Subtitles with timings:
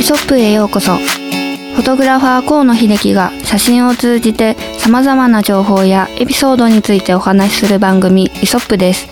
[0.00, 0.96] イソップへようこそ。
[0.96, 9.06] フォトグラファー河野秀樹が写真を通じて様々な情報やエピソードについてお話しする番組イソップです。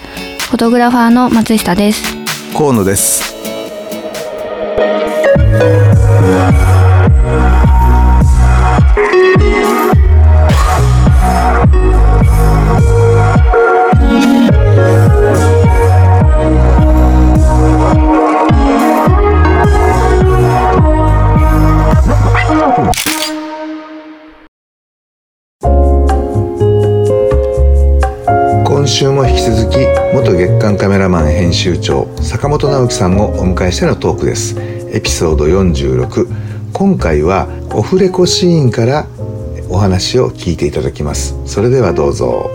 [0.48, 2.02] フォトグラファーの松下です。
[2.54, 3.35] 河野です。
[30.16, 34.58] 元月刊カメラマン編集長坂本直樹さんをお迎えしてのトークです。
[34.90, 39.06] エピソード46今回はオフレコシーンから
[39.68, 41.36] お話を聞いていただきます。
[41.44, 42.50] それではどうぞ。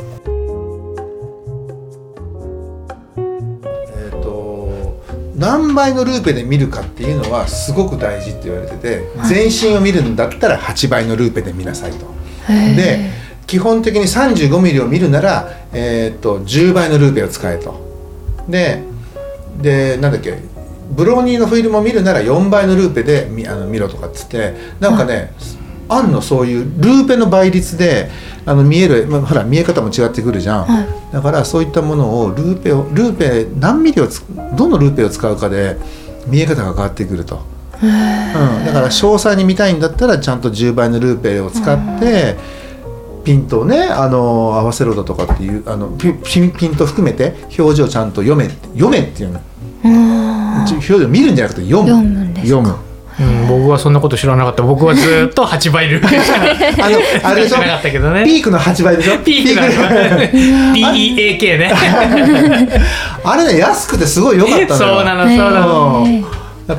[3.45, 4.99] えー、と
[5.35, 12.07] 何倍のルーペで見るかっていうのはすごく大事って言われてて、全身を見るんだったら8倍のルーペで見なさいと。
[12.47, 17.75] で基本的に 35mm を見るなら、えー、と10倍のルーペを使えと。
[18.47, 18.81] で
[19.61, 20.37] でなんだっけ
[20.95, 25.33] ブローニーのフィルムを見るなら4倍のルーペで見あの見ろとかっつってなんかね、
[25.89, 28.09] あんのそういうルーペの倍率で
[28.45, 30.87] あの見える、まあ、ほら見え方も違ってくるじゃん、はい。
[31.11, 34.23] だからそういったものをルーペをルーペ何ミリをつ
[34.55, 35.75] どのルーペを使うかで
[36.25, 37.41] 見え方が変わってくると、
[37.83, 42.60] うん、だから詳細に見たいんだったらちゃんと10倍のルーペを使って、
[43.23, 44.17] ピントをねあの
[44.55, 49.39] 合わせろだとかっていうあのピピピント含めて表情ちゃんと読め読めっていうの。
[50.67, 51.89] ち表情見るんじゃなくて読む。
[51.89, 52.57] 読むんですか？
[52.57, 52.91] 読む。
[53.19, 54.63] うん、僕はそんなこと知らなかった。
[54.63, 56.37] 僕はずっと8倍ルーペしか
[56.85, 56.97] あの
[57.29, 57.55] あれでしょ？
[57.57, 59.19] 知らなかったけどねピークの8倍でしょ？
[59.19, 59.69] ピークだ
[60.33, 61.45] ピーク。
[61.45, 61.71] DEAK ね。
[63.23, 66.05] あれね安くてすごい良かったそうなのそうなの。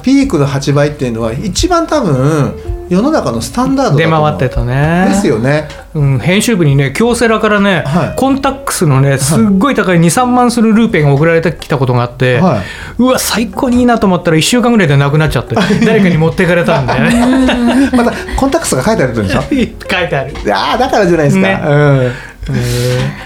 [0.02, 2.54] ピークの8倍っていうのは一番多分
[2.88, 4.22] 世の中のスタンダードだ出と思う。
[4.38, 5.06] 回ってたね。
[5.10, 8.16] ですよねうん、編集部にね京セラからね、はい。
[8.16, 12.62] コンタックスのねすっごい高い23万するルーペが送られてきたことがあって、は
[12.98, 15.54] うわ最高にいいなと思ったら1週間ぐらいでなくなっちゃって
[15.84, 17.90] 誰かに持ってかれたんだよね。
[17.92, 20.34] またコンタクトが書いてあるんでしょ 書いてある。
[20.54, 21.60] ああだからじゃないですか、ね。
[21.62, 22.12] うん。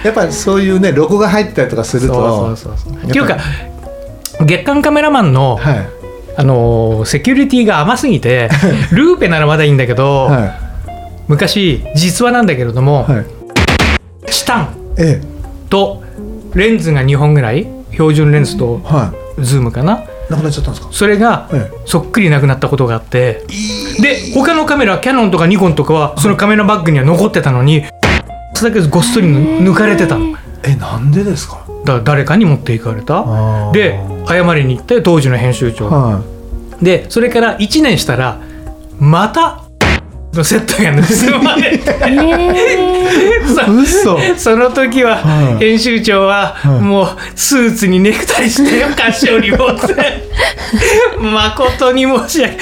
[0.03, 3.09] やっぱりそういうねロゴが入ってたりとかするとそうそうそうそう。
[3.09, 3.37] っていうか
[4.41, 5.87] 月刊カメラマンの、はい。
[6.39, 8.51] あのーセキュリティが甘すぎて
[8.91, 10.66] ルーペならまだいいんだけど、は
[11.29, 13.27] 昔実話なんだけれども、いはい。
[14.31, 15.27] チタンええ。
[15.69, 16.03] と
[16.55, 20.03] レンズが2本ぐらい標準レンズとはズームかな？
[20.03, 20.93] いなくなっちゃったんですか？
[20.93, 23.45] それがえそっくりなくなったことがあって
[24.01, 27.85] で他のカメラキャノンとかニコンとかはそのカメラバッグには残ってたのに
[28.55, 30.37] それだけごっそり抜かれてたの。
[30.65, 31.67] えなんでですか？
[31.85, 33.73] だから誰かに持っていかれた。
[33.73, 35.87] で謝りに行って当時の編集長。
[35.87, 36.23] は
[36.81, 38.41] でそれから1年したら
[38.99, 39.65] また
[40.37, 41.93] のセットが盗まれて。
[43.47, 44.19] そい 嘘。
[44.37, 45.65] その時ははい。
[45.65, 46.69] 編集長はい。
[46.69, 49.95] もうスーツにネクタイして菓子折り持って。
[51.21, 52.57] 誠に申し訳。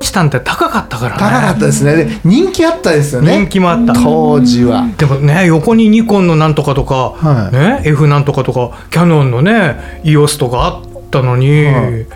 [0.00, 1.20] したんって高かったからね。
[1.20, 1.96] 高かったですね。
[1.96, 3.38] で人気あったですよね。
[3.38, 3.94] 人気もあった。
[3.94, 4.86] 当時は。
[4.98, 7.56] でもね横にニコンのなんとかとか、はい。
[7.56, 10.80] ね F なんとかとかキャノンのね EOS とかあっ
[11.10, 12.06] たのに、はい。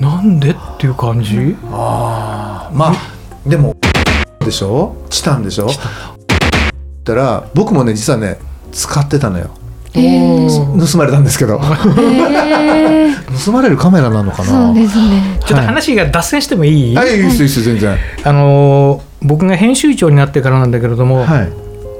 [0.00, 2.94] なんでっていう感じ、ああまあ
[3.48, 3.76] でも
[4.44, 4.96] でしょ？
[5.10, 5.66] チタンでしょ？
[5.66, 5.70] っ
[7.04, 8.38] たら僕もね実はね
[8.72, 9.50] 使ってたのよ。
[9.94, 10.00] 盗
[10.98, 11.60] まれたんですけど。
[13.44, 14.66] 盗まれるカメラなのかな？
[14.66, 15.38] そうですね。
[15.46, 17.96] ちょっと話が脱線してもいい、はいいいですいいです全然。
[18.24, 21.52] あのー僕が編集長になってからなんだけれども、はい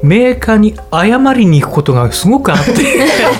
[0.05, 2.73] メーカーに謝りに行くことがすごくあって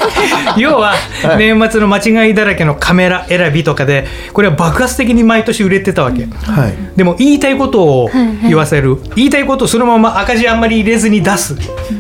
[0.57, 0.95] 要は
[1.37, 6.25] 年末の間違いだらけのカメラ選びとかでこれは爆発的に毎年売れてたわけ。
[6.25, 6.75] はい。
[6.97, 8.11] でも言いたいことを
[8.43, 11.55] 言わせる、言いたいことをそのまま赤字あんまり入れずに出す。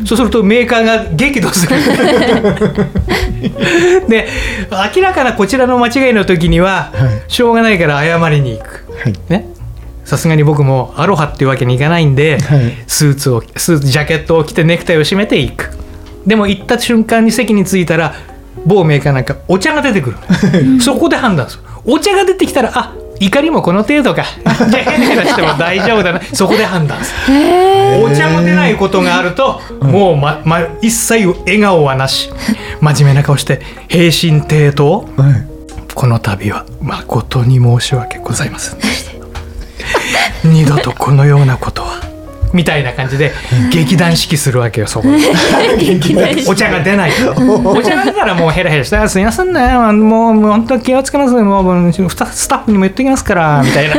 [0.07, 1.77] そうするとメーカーが激怒する。
[4.09, 4.29] で
[4.97, 7.11] 明らかなこちらの間違いの時には、はい。
[7.29, 8.87] しょうがないから謝りに行く。
[9.03, 9.15] はい。
[9.29, 9.54] ね
[10.05, 12.75] さすがに僕もアロハっていうわけにいかないんで、はい。
[12.87, 15.71] スーツをスーツジャケットを着てネクタイを締めていく。
[16.27, 18.15] でも行った瞬間に席に着いたら
[18.67, 20.17] 某メーカーなんかお茶が出てくる。
[20.81, 21.65] そこで判断する。
[21.85, 24.25] お茶が出てきたらあ怒りもこの程度か。
[24.25, 26.21] じゃあ変なしても大丈夫だな。
[26.21, 28.05] そこで判断する。
[28.05, 32.31] お茶も出ないことがあると、もう、まま、一切笑顔はなし。
[32.81, 35.09] 真面目な顔して平身低頭。
[35.17, 35.55] はい。
[35.95, 39.24] この度は誠に申し訳ございませんでした
[40.45, 42.01] 二度とこのようなことは。
[42.53, 43.33] みたいな感じで
[43.73, 45.17] 劇団四季するわけよそこで。
[46.47, 47.11] お茶が出ない。
[47.65, 49.61] お茶が出たらもうヘラヘラしてあ「すいませんね。
[49.77, 53.95] もうもう本当気をつけますもうもうスタッフにも言ってきますから」みたいな。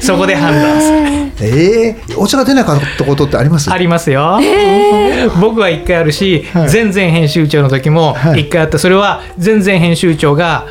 [0.00, 0.96] そこで判断する。
[1.42, 3.72] ええお茶が出なかったことってあります？
[3.72, 4.38] ありますよ、
[5.40, 6.68] 僕は一回あるし、はい。
[6.68, 8.42] 全然編集長の時もはい。
[8.42, 8.78] 一回あった。
[8.78, 10.66] それは全然編集長が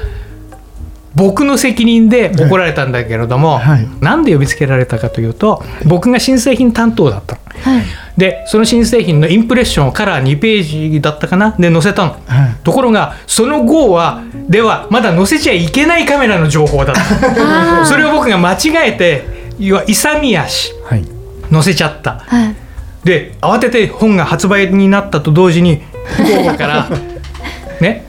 [1.15, 3.87] 僕の責任で怒られたんだけれども、はい。
[4.01, 7.41] なんで呼びつけられたかというと僕が新製品担当だったの。
[7.75, 7.83] はい。
[8.17, 11.55] でその新製品のインプレッションをカラー2ページだったかな？
[11.57, 12.19] で載せたの、はい。
[12.63, 17.85] ところがその号はではまだ載せちゃいけないカメラの情報だった。
[17.87, 19.23] それを僕が間違えて
[19.59, 21.05] 要は勇み足はい。
[21.51, 22.23] 載せちゃった。
[22.27, 22.55] はい。
[23.03, 25.81] で慌てて本が発売になったと同時に
[26.17, 26.89] 候補から
[27.79, 28.05] 「ね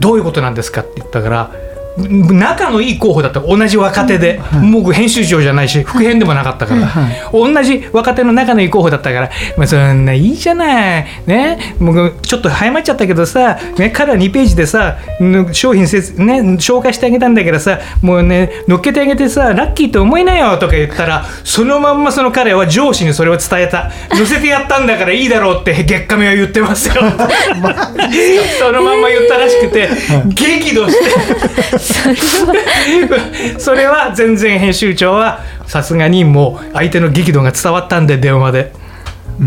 [0.00, 1.50] どういうことなんですか?」って言ったからん
[1.96, 3.40] 仲のいい候補だった。
[3.40, 4.40] 同じ若手で、
[4.72, 6.90] 僕編集長じゃないし副編でもなかったから、
[7.32, 11.06] 同じ若手の仲のいい候補だったから「まあ、そんないいじゃない。
[11.26, 11.58] ね。
[11.78, 23.90] 僕ちょっと早まっちゃったけどさ、ね、カラー2ページでさん商品せつ、ね、紹介してあげたんだけどさもうね乗っけてあげてさラッキーと思いなよ」とか言ったらそのまんまその彼は上司にそれを伝えた。
[24.10, 26.94] 載せてやったんだからいいだろうって月下目は言ってますよ。
[28.58, 29.88] そのまんま言ったらしくて
[30.28, 31.78] 激怒して
[33.58, 38.84] それは全然編集長はさすがにもう相手の激怒が伝わったんで電話で。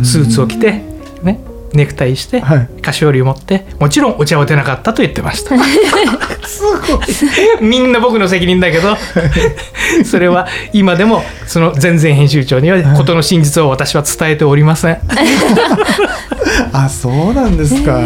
[0.04, 0.82] スーツを着て
[1.24, 1.40] ね
[1.74, 2.70] ネクタイしてはい。
[2.82, 5.56] 菓子折りを持ってもちろんお茶は出なかったと言ってました。
[6.46, 7.06] すごい。
[7.62, 8.98] みんな僕の責任だけど
[10.06, 14.98] それは今でもその全然編集長には事の真実を私は伝えておりません。
[16.72, 18.02] あそうなんですか。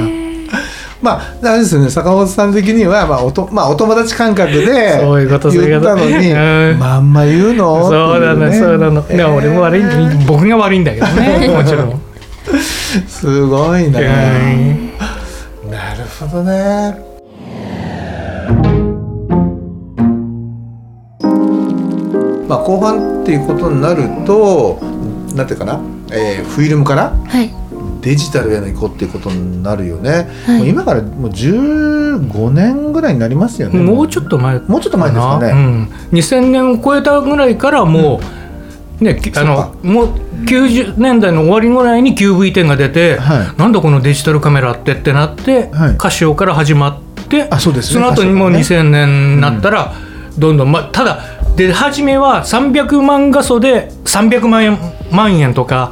[1.01, 5.95] まあ、あれですよね坂本さん的には、まあおとまあ、お友達感覚でそういうことそういうこと。
[5.95, 6.79] 言ったのに、うん。
[6.79, 7.89] まんま言うの？
[7.89, 9.05] そうなの、っていそうなの。
[9.09, 9.83] えーでも俺も悪い、
[10.27, 12.01] 僕が悪いんだけどね、 もちろん。
[13.07, 14.91] すごいな、うん。
[15.71, 16.95] なるほどね。
[22.47, 24.79] まあ後半っていうことになると
[25.35, 25.79] なんていうかな、
[26.11, 27.11] えーフィルムから？
[27.27, 27.49] はい
[28.01, 30.57] デジタルへの移行っていうことになるよね、はい。
[30.59, 33.79] もう今からもう15年ぐらいになりますよね。
[33.79, 34.59] もうちょっと前。
[34.59, 35.47] もうちょっと前ですかね。
[35.49, 38.19] うん、2000年を超えたぐらいからも
[38.99, 40.07] う、ね、きあそのもう
[40.45, 43.59] 90年代の終わりぐらいに QV10 が出て、はい。
[43.59, 45.97] なんだこのデジタルカメラってってなって、はい。
[45.97, 48.01] カシオから始まってあそうですね。
[48.01, 49.93] の後にもうカシオ2000年になったら、
[50.37, 51.19] どんどん、ま、ただ
[51.55, 54.77] 出始めは300万画素で300万円
[55.11, 55.91] 万円とか。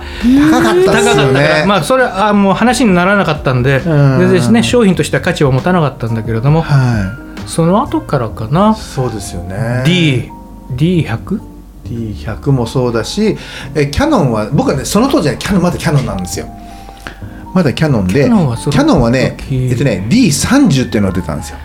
[0.52, 3.78] 高かったですよね、まあそれはあもう話にならなかったんで。
[3.78, 4.20] うん。
[4.32, 6.62] 全然ね商品としては価値を持たなかったんだけれども。
[6.62, 8.72] はその後からかな。
[8.72, 9.84] いそうですよね。
[9.86, 10.30] D
[10.76, 11.42] D100
[11.86, 13.36] D100 もそうだし
[13.76, 16.48] えキャノンは僕はねその当時はキャノンまだキャノンなんですよ。
[17.54, 18.30] まだキャノンでキャ
[18.84, 21.58] ノンはね時えっとね D30 っていうのが出たんですよ。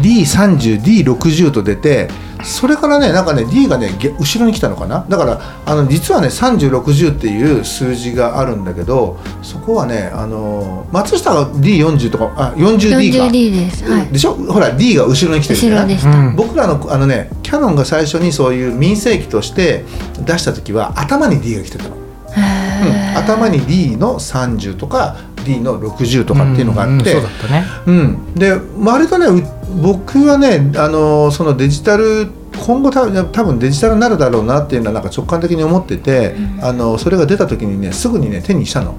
[0.00, 2.08] D30D60 と出て
[2.44, 5.04] それからねなんかね D がねげ後ろに来たのかな？
[5.08, 13.84] だからあの実はね3060っていう数字があるんだけどそこはねあの松下が D40 とかあ 40D か 40D です。
[13.84, 14.06] はい。
[14.08, 14.34] でしょ？
[14.34, 16.36] ほら D が後ろに来てるじゃない後ろでした、うん。
[16.36, 19.84] 僕らのあのねキャノンが最初にそういう民生機として
[20.24, 27.64] 出した時は頭に D が来てたの、うん、頭に D の30とか D の60とかっていうのがあって、うんうんそうだったね。
[27.86, 29.42] うん、で割とねう
[29.82, 32.30] 僕はねあのそのデジタル
[32.66, 38.96] 今後多分多分デジタルになるだろうなっていうのはなんか直感的に思ってて、あのそれが出た時にねすぐにね手にしたの。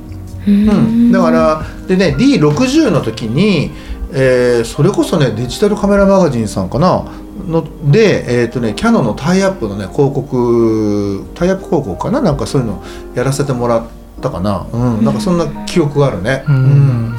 [0.47, 3.71] うん、だからでね D60 の時に、
[4.13, 7.05] えーそれこそねデジタルカメラマガジンさんかな？
[7.47, 12.21] ので、えーとね、キャノンのタイアップのね広告タイアップ広告かな？
[12.21, 12.83] なんかそういうの
[13.15, 13.87] やらせてもらっ
[14.21, 16.45] たかな、うん、なんかそんな記憶があるね。
[16.47, 16.55] うん。
[16.55, 17.17] うん。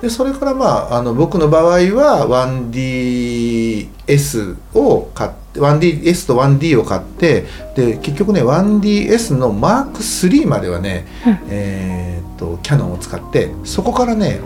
[0.00, 1.64] でそれからまああの僕の場合
[1.94, 2.26] は
[2.70, 11.06] 1DS を買って 1DS と 1D を買ってで結局ね 1DS の M3 まではね、
[11.48, 14.40] えーっとキャノンを使ってそこからね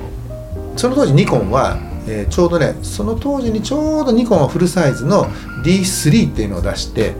[0.77, 5.27] その当時ニコンは、えーちょうどねその当時にちょうどニコンはフルサイズの
[5.65, 7.15] D3 っていうのを出して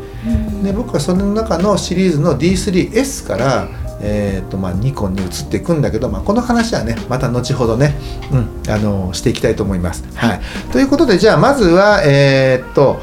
[0.63, 3.69] で僕はその中のシリーズの D3S から、
[4.01, 7.95] えーとまあ、ニコンに移っていくんだけど、まあ、この話はねまた後ほどね、
[8.33, 10.05] うん、あのしていきたいと思います。
[10.15, 10.41] はい、
[10.73, 13.01] ということでじゃあまずはえーっと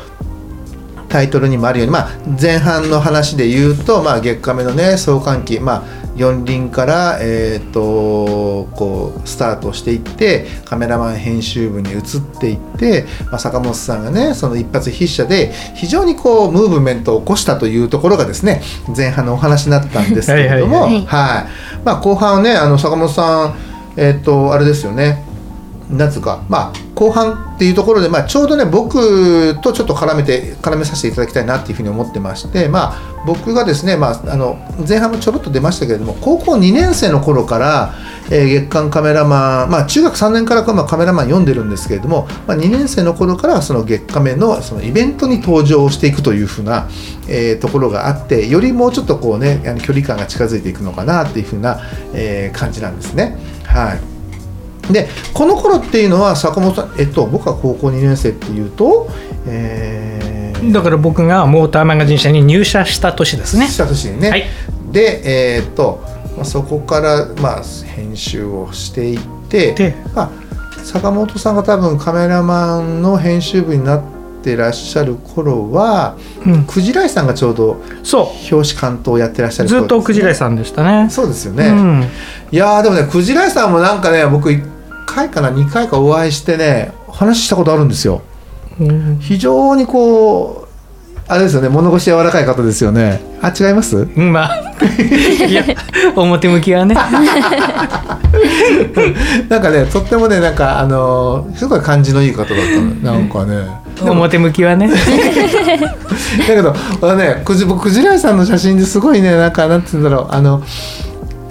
[1.09, 2.09] タイトルにもあるように、まあ、
[2.41, 12.01] 前半の話で言うと、まあ、月下目のね相関期、まあ四輪から、えー、とこうスタートしていってカメラマン編集部に移っ
[12.39, 18.61] ていって、まあ、坂本さんがねその一発筆者で非常にこうムーブメントを起こしたというところがですね
[18.95, 21.81] 前半のお話になったんですけれどもはいはいはい。
[21.85, 23.55] まあ、後半はねあの坂本さん
[23.97, 25.30] えっ、とあれですよね
[25.91, 34.57] なんつうかまあ後半っていうところで、まあ、ちょうどね僕とちょっと絡めて絡めさせていただきたいなっていうふうに思ってましてまあ僕がですね、まあ、あの
[34.87, 37.93] 前半もちょろっと出ましたけれども高校2年生の頃から、
[38.31, 46.87] えー月間カメラマン、まあ、中学3年からかまあカメラマン読んでるんですけれども、まあ、2年生の頃からその月カメのそのイベントに登場していくというふうな、
[47.27, 51.81] えーところがあってよりもうちょっとこうね距離感が近づいていくのかなっていうふうな、
[52.13, 53.37] えー感じなんですね。
[53.65, 54.10] はい
[54.89, 59.07] でこの頃っていうのは坂本さん、えっと、僕は高校2年生っていうと、
[59.47, 63.67] えー、だから僕がモーターマガジン社に入社した年ですね。
[63.67, 64.45] した年にね、はい。
[64.91, 66.03] で、えーっと
[66.35, 69.19] まあそこから、まあ、編集をしていっ
[69.49, 70.31] てでまあ、
[70.83, 74.20] 坂本さんが多分カメラマンの編集部になって
[74.55, 76.63] らっしゃる頃は、うん。
[76.65, 81.09] クジライさんがちょうどそ表紙関東をやってらっしゃうるずっとクジライんさんでしたね。
[81.09, 82.05] そうですよね、うん。
[82.51, 84.63] いやーでもねクジライさんもなんかね僕1
[85.05, 88.21] 回かな2回かお会いしてね話したことあるんですよ。
[88.79, 89.19] うん。
[89.19, 90.71] 非常にこう
[91.27, 93.97] あれですよね物腰柔らかい方ですよねあ違います？
[93.97, 94.55] うんまあ。
[95.47, 95.63] いや
[96.15, 96.95] 表向きはね。
[99.49, 103.13] なんかねとってもねなんかあのーすごい感じのいい方だったの。
[103.13, 103.67] なんかね。
[104.01, 104.89] 表向きはね。
[104.93, 104.95] だ
[106.47, 110.27] けどあのねくじ僕クジラさんの写真ですごいねなんかなんて言うんだろう。
[110.33, 110.61] あの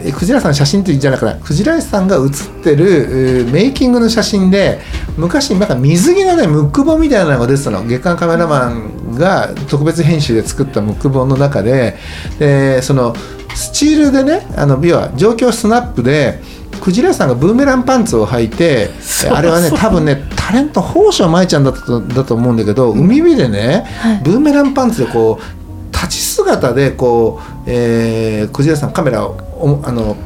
[0.02, 4.80] えクジラさんの写真ってじゃなくてクジラさんが写ってるえーメイキングの写真で
[5.16, 7.84] 昔なんか水着のねムック本みたいなのが出てたの。
[7.84, 11.96] 月刊カメラマンが特別編集で作ったムック本の中で。
[12.38, 13.14] でその
[13.54, 16.40] スチールでねあの要は状況スナップで
[16.80, 18.90] クジラさんがブーメランパンツを履いて
[19.30, 23.86] あれはね多分ねタレント宝生舞ちゃんだったとだと思うんだけど海辺でね、
[24.24, 25.59] ブーメランパンツでこう
[26.02, 30.16] 立ち姿でこう、えー、クジラさんカメラをおあの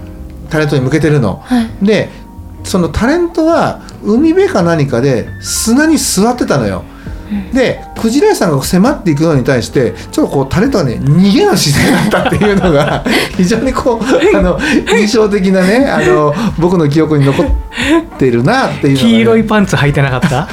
[0.50, 1.42] タレントに向けてるの。
[1.44, 2.10] はいで
[2.64, 6.82] そのタレントは海辺か何かで砂に座ってたのよ。
[7.52, 13.04] でクジラ屋さんが迫っていくのに対してちょっとこうタレントがね逃げの姿勢だったっていうのが
[13.36, 14.58] 非常にこうあの
[14.98, 17.46] 印象的なねあの僕の記憶に残っ
[18.18, 20.38] てるなっていうね、 黄色いパンツ履いてなかった？
[20.40, 20.48] あ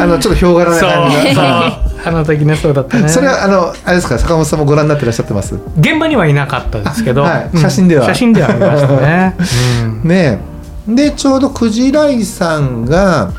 [0.00, 1.78] あのちょっとヒョウ柄な感じが。
[2.04, 3.08] あの時ねそうだったね。
[3.08, 5.54] それはあのあれですか坂本さんもご覧になってらっしゃってます？
[5.78, 7.50] 現場にはいなかったですけど、あはい。
[7.52, 7.60] うん。
[7.60, 8.06] 写真では。
[8.06, 9.36] 写真ではありましたね、
[10.02, 10.08] うん。
[10.08, 10.40] ね
[10.88, 10.94] え。
[10.94, 13.30] でちょうどクジライさんが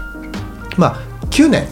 [0.77, 0.95] まあ
[1.29, 1.65] 9年。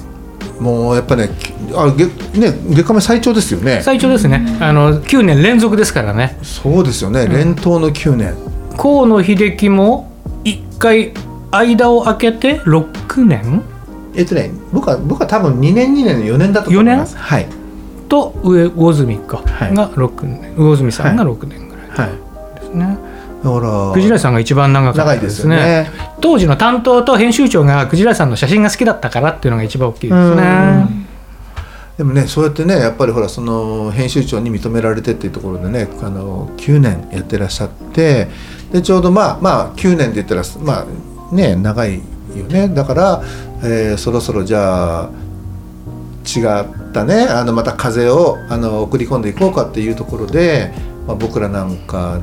[0.59, 2.05] もうやっぱねきあげ
[2.39, 3.81] ね月間目最長ですよね。
[3.83, 4.57] 最長ですね。
[4.61, 6.37] あの9年連続ですからね。
[6.43, 8.35] そうですよね、連投の9年。
[8.77, 10.11] 河野秀樹も
[10.45, 11.13] 1回
[11.51, 13.63] 間を空けて6年？
[14.15, 17.17] えっとね僕は僕は多分2年2年の4年だと思います。
[17.17, 17.47] はい。
[18.09, 19.37] と上魚住か。
[19.37, 19.73] はい。
[19.73, 22.09] が6年、魚住さんが6年ぐらいはい。
[22.59, 22.97] ですね、
[23.43, 25.89] だからクジラさんが一番長かったですよね。
[26.21, 31.03] 当時の担当と編集長がクジラさんの写真が好きだったからっていうのが一番大きいですね。
[31.97, 38.29] でもねそうやってねやっぱりほらその編集長に認められてっていうところでねあの9年やってらっしゃって
[38.71, 40.87] でちょうどまあまあ9年で言ったらま
[41.31, 42.01] あね長い
[42.39, 42.67] よね。
[42.69, 43.23] だから、
[43.63, 45.09] えーそろそろじゃあ
[46.25, 47.23] 違ったね。
[47.29, 50.71] あのまた風をあの送り込んでいこうかっていうところで、
[51.07, 52.19] まあ、僕らなんか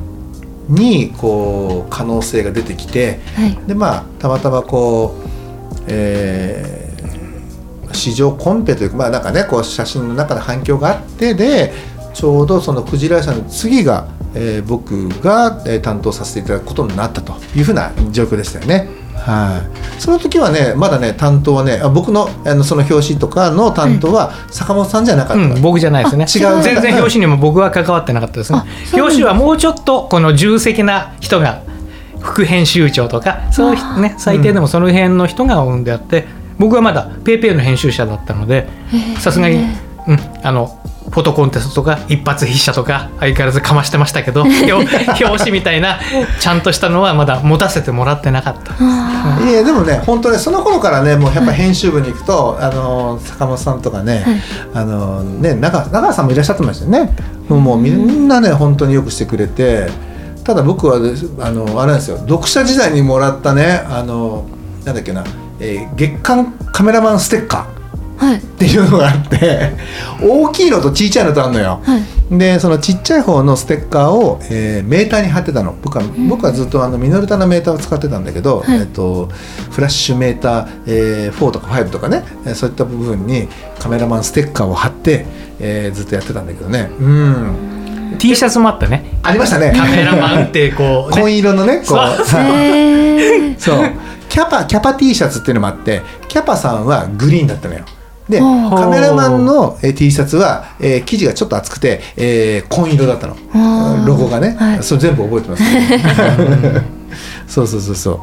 [0.67, 3.57] にこう可能性が出てきてはい。
[3.67, 6.81] でまあたまたまこう、えー
[7.93, 11.73] 市場コンペというかまあなんかねこう写真の中で反響があってで
[12.13, 18.87] ちょうどそのクジラ屋さんの次が、えー僕が、えー担当させていただくことになったというふうな状況でしたよね。
[19.21, 19.61] は
[19.97, 26.25] い、その時はねまだね担当はねあ僕のあのその表紙とかの担当は坂本さんじゃなかった、うん、僕じゃないですね。
[26.27, 28.63] あ違う全然表紙にも僕は関わってなかったですね。
[28.93, 31.61] 表紙はもうちょっとこの重責な人が
[32.19, 36.25] 副編集長とかそういうね最低でもその辺の人が生んであって、
[36.57, 38.67] 僕はまだペイペイの編集者だったので
[39.19, 39.57] さすがに、
[40.07, 44.73] うん、あのフォトコンテストとか一発筆者とか相変わらずかましてましたけど 表
[45.23, 45.99] 表紙みたいな
[46.39, 48.73] ちゃんとしたのはまだ持たせてもらってなかった。
[49.43, 54.25] いやでもね本当ねその頃からねもうやっぱ編集部に行くと、あの坂本さんとかね、
[54.73, 57.13] あのね中中川さんもいらっしゃってましたよね。
[57.49, 59.87] もうみんなね本当によくしてくれて
[60.43, 60.97] ただ僕は
[61.39, 62.17] あのあれなんですよ。
[62.19, 64.45] 読者時代にもらったねあの
[64.85, 65.23] なんだっけな、
[65.59, 67.80] えー月刊カメラマンステッカー
[68.21, 68.37] はい。
[68.37, 69.71] っていうのがあって
[70.21, 71.81] 大きいのと小さいのとあるのよ。
[71.83, 72.37] はい。
[72.37, 75.75] でそのちっちゃい方のステッカーを、えーメーターに貼ってたの。
[75.81, 78.79] 僕は僕はずっとあのミノルタのメーターを使ってたんだけど、はい。
[78.79, 79.25] えっと
[79.71, 83.47] フラッシュメーター、えー4とか5とかねえーそういった部分に
[83.79, 85.25] カメラマンステッカーを貼って、
[85.59, 86.91] えーずっとやってたんだけどね。
[86.99, 88.15] うん。
[88.19, 89.03] T シャツもあったね。
[89.23, 89.73] ありましたね。
[89.75, 92.25] カメラマンってこう、 ね、紺色のねこう。
[93.57, 93.75] そう。
[94.29, 97.81] キャパキャパ T シャツっていうのもあってキャパさんはグリーンだったのよ
[98.31, 103.35] でカメラマンのえー T シャツは、えー生地がちょっと厚くて、えー紺色だったの。
[104.07, 104.83] ロゴがね、はい。
[104.83, 105.63] それ全部覚えてます、
[107.47, 108.17] そうそうそうそう、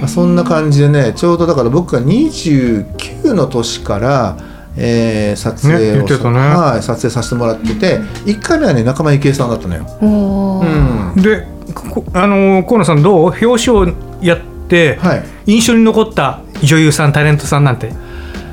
[0.00, 4.36] まあ、そんな感じでねちょうどだから僕が29の年から、
[4.76, 6.38] えー撮影を、ねね。
[6.56, 11.22] はい、撮影させてもらってて1回目はね仲間由紀恵さんだったのよ、うん。
[11.22, 13.34] でこあのー河野さんどう？
[13.46, 13.88] 表紙を
[14.22, 15.22] やって、はい。
[15.46, 17.92] 印象に残った女優さんタレントさんなんて？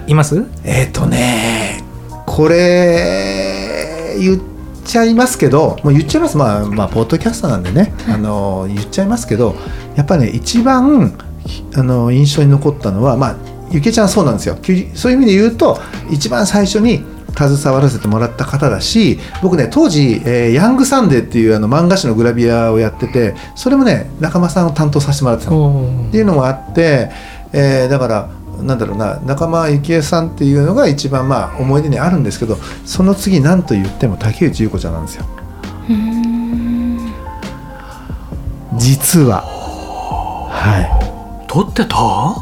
[0.08, 0.46] います？
[0.64, 1.84] えっ、とね
[2.26, 4.42] これ言っ
[4.84, 6.38] ちゃいますけどもう言っちゃいます。
[6.38, 9.56] まあまあポッドキャストなんでね、あの言っちゃいますけど
[9.96, 11.18] やっぱね一番
[11.76, 13.36] あの印象に残ったのはまあ
[13.72, 14.56] ゆきえちゃんはそうなんですよ。
[14.56, 15.80] きそういう意味で言うと
[16.12, 17.04] 一番最初に
[17.38, 26.06] 携わらせてもらった方だし僕ね当時、えーヤングサンデーっていうあの漫画誌のグラビアをやっててそれもね仲間さんを担当させてもらってたの。
[26.08, 27.10] っていうのもあって、
[27.52, 28.30] えーだから
[28.64, 35.26] なんだろうな仲間由紀恵さんっていうのが一番まあ思い出にあるんですけどその次何と言っても竹内優子ちゃんなんですよ。
[38.78, 39.42] 実は。
[40.50, 41.48] はい。
[41.48, 41.96] 撮ってた？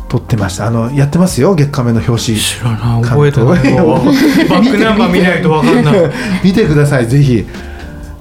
[0.09, 0.67] 撮ってました。
[0.67, 2.37] あのやってますよ月刊目の表紙。
[2.39, 3.03] 知らない。
[3.03, 6.11] 覚えてないバックナンバー見ないと分かんない。
[6.43, 7.45] 見てくださいぜひ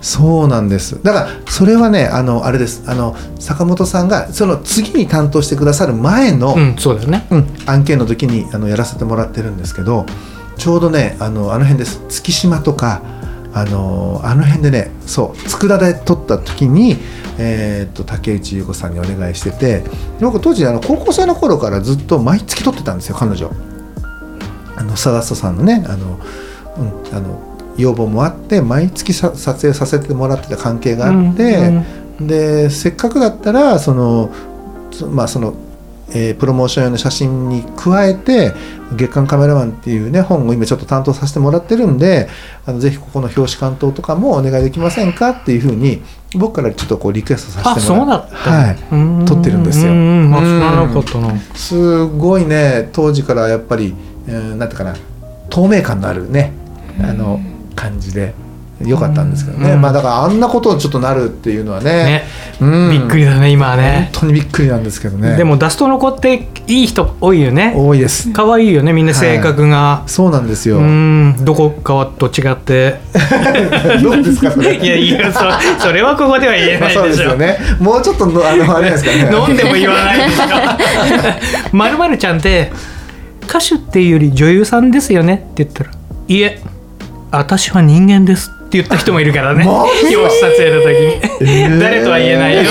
[0.02, 1.02] そうなんです。
[1.02, 2.82] だからそれはねあのあれです。
[2.86, 7.26] あの坂本さんがその次に担当してくださる前の、うんそうだよね。
[7.30, 10.04] うん、案件の時にあのやらせてもらってるんですけど
[10.58, 12.02] ちょうどねあのあの辺です。
[12.08, 13.00] 月島とか
[13.54, 16.96] あのあの辺でねそう佃で撮った時に、
[17.38, 19.84] えーっと竹内優子さんにお願いしてて
[20.20, 23.50] 僕当時あの高校生の頃からずっと毎月撮ってたんですよ彼女。
[24.74, 26.18] あのサダストさんのねあの、
[26.78, 31.82] うん、あの要望もあって毎月さ撮影させてもらってた関係があって、
[32.20, 34.30] でせっかくだったらその
[34.90, 35.54] そまあその、
[36.10, 38.52] えープロモーション用の写真に加えて
[38.94, 42.28] 「月刊カメラマン」っていうね本を今ちょっと担当させてもらってるんで
[42.66, 46.02] あのぜひここの表紙関東とかもお願いできませんかっていうふうに
[46.34, 48.76] 僕からちょっとこうリクエストさあせてもらそうだったはい。
[48.92, 49.24] うん。
[49.24, 49.92] 撮ってるんですよ。
[51.54, 53.94] すごいね当時からやっぱり、
[54.26, 54.94] えーなんていうかな
[55.48, 56.52] 透明感のあるね
[57.00, 57.40] あの
[57.74, 58.34] 感じで
[58.84, 59.80] 良かったんですけどね、うん。
[59.80, 62.24] まあだからあんなことにちょっとなるっていうのはねね。
[62.60, 62.90] うん。
[62.90, 64.10] びっくりだね今はね。
[64.14, 65.36] 本当にびっくりなんですけどね。
[65.36, 67.74] でもダストの子っていい人多いよね。
[67.76, 68.32] 多いです。
[68.32, 70.02] 可愛いよねみんな性格が。
[70.06, 71.36] そうなんですよ、うん。
[71.44, 72.96] どこかと違って。
[74.02, 74.76] どうですかそれ？
[74.76, 75.40] いやいやそ
[75.80, 77.22] それはここでは言えまあそうないでしょ。
[77.22, 77.58] ですよね。
[77.78, 79.30] もうちょっとのあのあれですかね。
[79.32, 80.18] 飲んでも言わない
[81.72, 82.72] まるまるちゃんって
[83.48, 85.90] 歌手っていうより女優さんですよねって言ったら
[86.28, 86.60] 「いえ
[87.32, 89.64] 私は人間です」って言った人もいるからね。
[89.66, 91.78] マ表ジ紙撮影の時に、えー。
[91.80, 92.62] 誰とは言えないよ。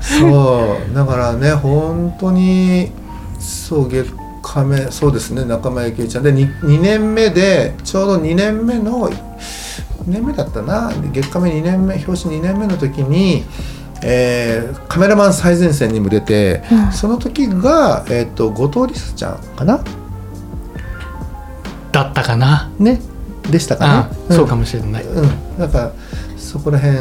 [0.00, 2.92] そうだからね本当に
[3.38, 4.12] そう月
[4.42, 6.24] 下目そうですね仲間由紀恵ちゃん。
[6.24, 9.14] で 2, 2年目でちょうど2年目の2
[10.06, 10.92] 年目だったな。
[11.12, 13.44] 月下目2年目表紙2年目の時に、
[14.02, 16.92] えーカメラマン最前線にも出て、うん。
[16.92, 19.80] その時が、えー、と後藤梨沙ちゃんかな
[22.02, 22.70] だったかな。
[22.78, 23.00] ね。
[23.50, 25.92] でしたかあね、そうかもしれない、うん、なんか
[26.36, 27.00] そこら辺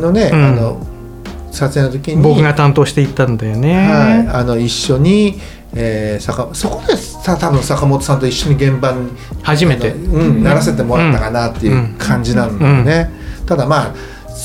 [0.00, 0.44] のね、うん。
[0.44, 0.86] あの
[1.52, 5.40] 撮影の時に僕が担当していったんだよね、はい、あの一緒に、
[5.74, 9.10] えー、坂そこでさ多分坂本さんと一緒に現場に
[9.42, 9.92] 初めて。
[9.92, 13.10] うん、ならせてもらったかなっていう感じなんだよね、
[13.46, 13.94] ただまあ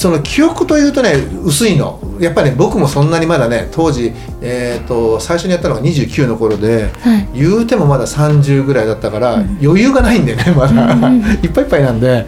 [0.02, 2.00] その記憶というとね薄いの。
[2.20, 7.28] やっぱり、ね、僕もそんなにまだね当時、えー、と最初にやったのが29の頃で、はい。
[7.36, 10.94] 言うてもまだ30ぐらいだったから、余裕がないんでね まだ、
[11.44, 12.26] いっぱいいっぱいなんで。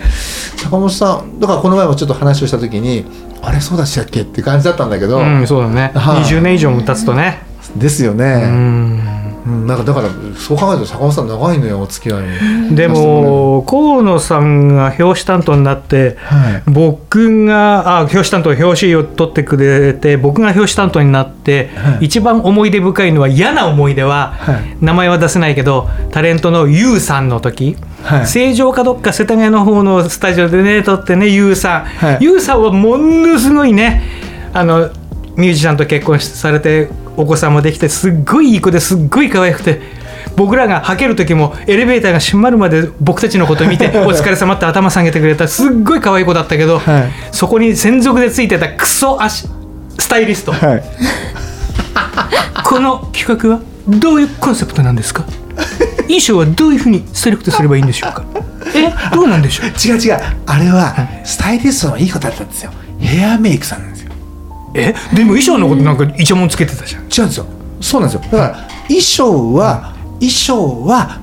[0.58, 3.06] 坂本さんだからこの前もちょっと話をした時に
[3.42, 6.24] あれそうだしたっけって感じだったんだけど、うんそうだね、はい。
[6.24, 7.42] 20年以上も経つとね。
[7.76, 9.13] ですようね、ん
[9.46, 12.22] うん、なんかだからそう考えると坂本さん長いのよお付き合
[12.72, 12.76] い。
[12.76, 16.64] でも河野さんが表紙担当になってはい。
[16.66, 22.06] 僕があ表紙担当表紙を取ってくれて僕が表紙担当になって、はい。
[22.06, 24.78] 一番思い出深いのは嫌な思い出は、はい。
[24.82, 28.28] 名前は出せないけどタレントの YOU さんの時、はい。
[28.28, 32.18] 成城かどっか世田谷の方のスタジオでね撮ってね YOU さん、はい。
[32.20, 34.04] YOU さんはものすごいね
[34.54, 34.90] あの
[35.36, 39.82] ミュージシャンと結婚されてお子さんもできてすっごいいい子ですっごい可愛くて
[40.36, 47.12] 僕らがはける時もエレベーターが閉まるまで僕たちのことを見て「お疲れ様って頭下げてくれたすっごい可愛い子だったけど、はい。
[47.32, 49.48] そこに専属でついてたクソ足
[50.00, 50.52] スタイリスト。
[50.54, 50.84] はい。
[52.64, 55.24] この企画はどういうコンセプトなんですか？
[56.08, 58.24] 衣装はどういうふうにセレクトすればいいんでしょうか？
[58.76, 59.68] えどうなんでしょう？
[59.68, 60.18] 違う違う。
[60.48, 62.72] あれはスタイリストのいい子だったんですよ。
[63.00, 64.03] ヘアメイクさんなんですよ
[64.74, 67.04] えでも衣装のことなんかイチャモンつけてたじゃん。
[67.04, 67.46] 違うんですよ。
[67.82, 68.30] そうなんですよ。
[68.32, 71.22] だから衣装は衣装は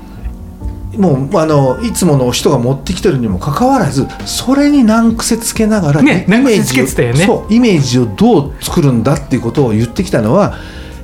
[0.97, 7.25] もうあのいつもの人が持ってきてるにもかかわらずそれに難癖つけながら、ねイメージをつけてたよね。
[7.25, 10.57] そうイメージをどう作るんだっていうことを言ってきたのは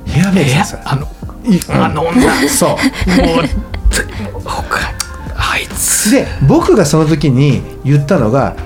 [0.04, 1.06] ヘアメイクえさんあの
[1.46, 2.48] いあの女。
[2.48, 2.70] そう。
[2.70, 3.48] もう
[3.90, 4.06] つ
[4.44, 4.94] 他
[5.36, 6.10] あいつ。
[6.10, 8.56] で僕がその時に言ったのが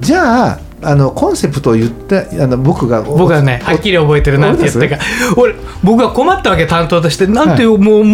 [0.00, 5.04] じゃああのコンセプトを言ったあの僕が僕はねはっきり覚えてるなんて言ったか。
[5.36, 8.04] 俺僕は困ったわけ担当としてなんていう、もう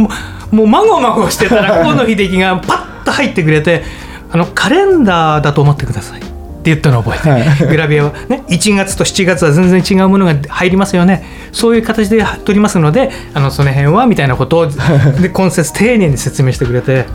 [0.54, 3.84] もうまごまごしてたら 河野秀樹がパッと入ってくれて
[4.30, 6.20] あのカレンダーだと思ってください。
[6.20, 7.58] って言ったのを覚えてる、はい。
[7.70, 8.12] グラビアは。
[8.28, 11.24] ね1月と7月は全然違うものが入りますよね。
[11.52, 14.66] そういう形で撮りますのであのその辺はみたいなことを
[15.20, 17.06] で今節丁寧に説明してくれて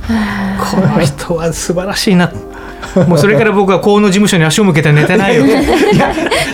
[0.60, 2.32] この人は素晴らしいな
[3.08, 5.46] もうそれから僕は河野事務所に足を向けて寝てないよ。
[5.48, 5.60] いや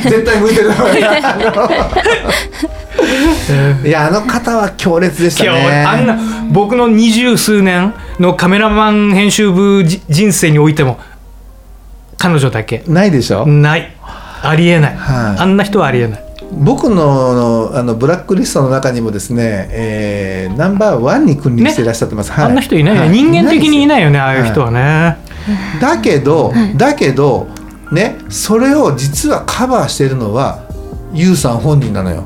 [0.04, 0.70] 絶対向いてる
[3.86, 3.90] い。
[3.92, 5.86] やあの方は強烈でしたね。
[5.88, 6.18] あんな
[6.52, 11.00] 僕の二十数年のカメラマン編集部じ人生においても
[12.18, 12.84] 彼女だけ。
[12.88, 13.92] ないでしょ、ない。
[14.42, 15.42] ありえない、はい。
[15.42, 16.24] あんな人はありえない。
[16.52, 22.46] 僕のあのブラックリストの中にもですね、えーナンバーワンに君臨していらっしゃってます、はい。
[22.46, 25.18] あんな人いないよね、は人間的にいないよねああいう人はね、
[25.82, 27.48] だけど、だけど
[27.92, 30.60] ねそれを実はカバーしているのは
[31.14, 32.24] ユウさん本人なのよ。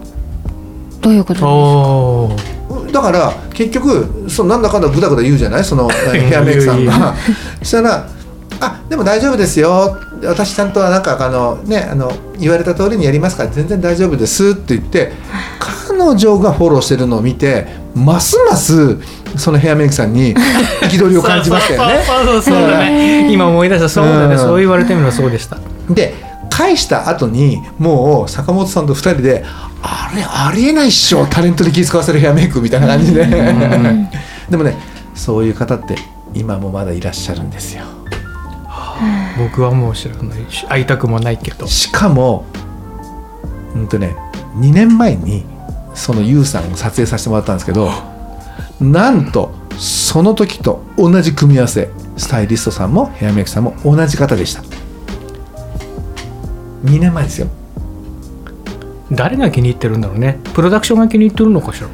[1.02, 2.26] どういうことお
[2.70, 5.64] おだから結局そのなんだかんだぐだぐだ言うじゃない？
[5.66, 7.14] そのえー ヘアメイクさんが。
[7.60, 8.08] そしたら
[8.62, 9.98] 「あでも大丈夫ですよ。
[10.26, 12.10] 私ちゃんとなんかあのねあの
[12.40, 15.12] 言われた通りにやりますから全然大丈夫です」って言って
[15.98, 18.98] 彼女がフォローしてるのを見てますます
[19.38, 20.36] そのヘアメイクさんに
[20.82, 22.04] 憤りを感じましたよね。
[22.06, 24.40] そうそうだね今思い出したそうだね、うん。
[24.40, 25.58] そう言われてみればそうでした。
[25.90, 26.16] で
[26.50, 29.44] 返した後にもう坂本さんと2人で
[29.82, 33.26] 「あれありえないっしょタレントで気遣わせるヘアメイク」みたいな感じで。
[34.50, 34.78] でもね
[35.16, 35.96] そういう方って
[36.34, 37.84] 今もまだいらっしゃるんですよ。
[39.38, 41.66] 僕はもう知らないし会いたくもないけど。
[41.68, 42.46] しかも
[43.76, 44.16] うんとね
[44.58, 45.46] 2年前に
[45.94, 47.92] その YOU さんを撮影させてもらったんですけど
[48.82, 54.62] なんとその時と同じ組み合わせスタイリストさんもヘアメイクさんも同じ方でした。
[56.84, 57.48] 2年前ですよ。
[59.12, 60.40] 誰が気に入ってるんだろうね。
[60.54, 61.88] プロダクションが気に入ってるのかしら。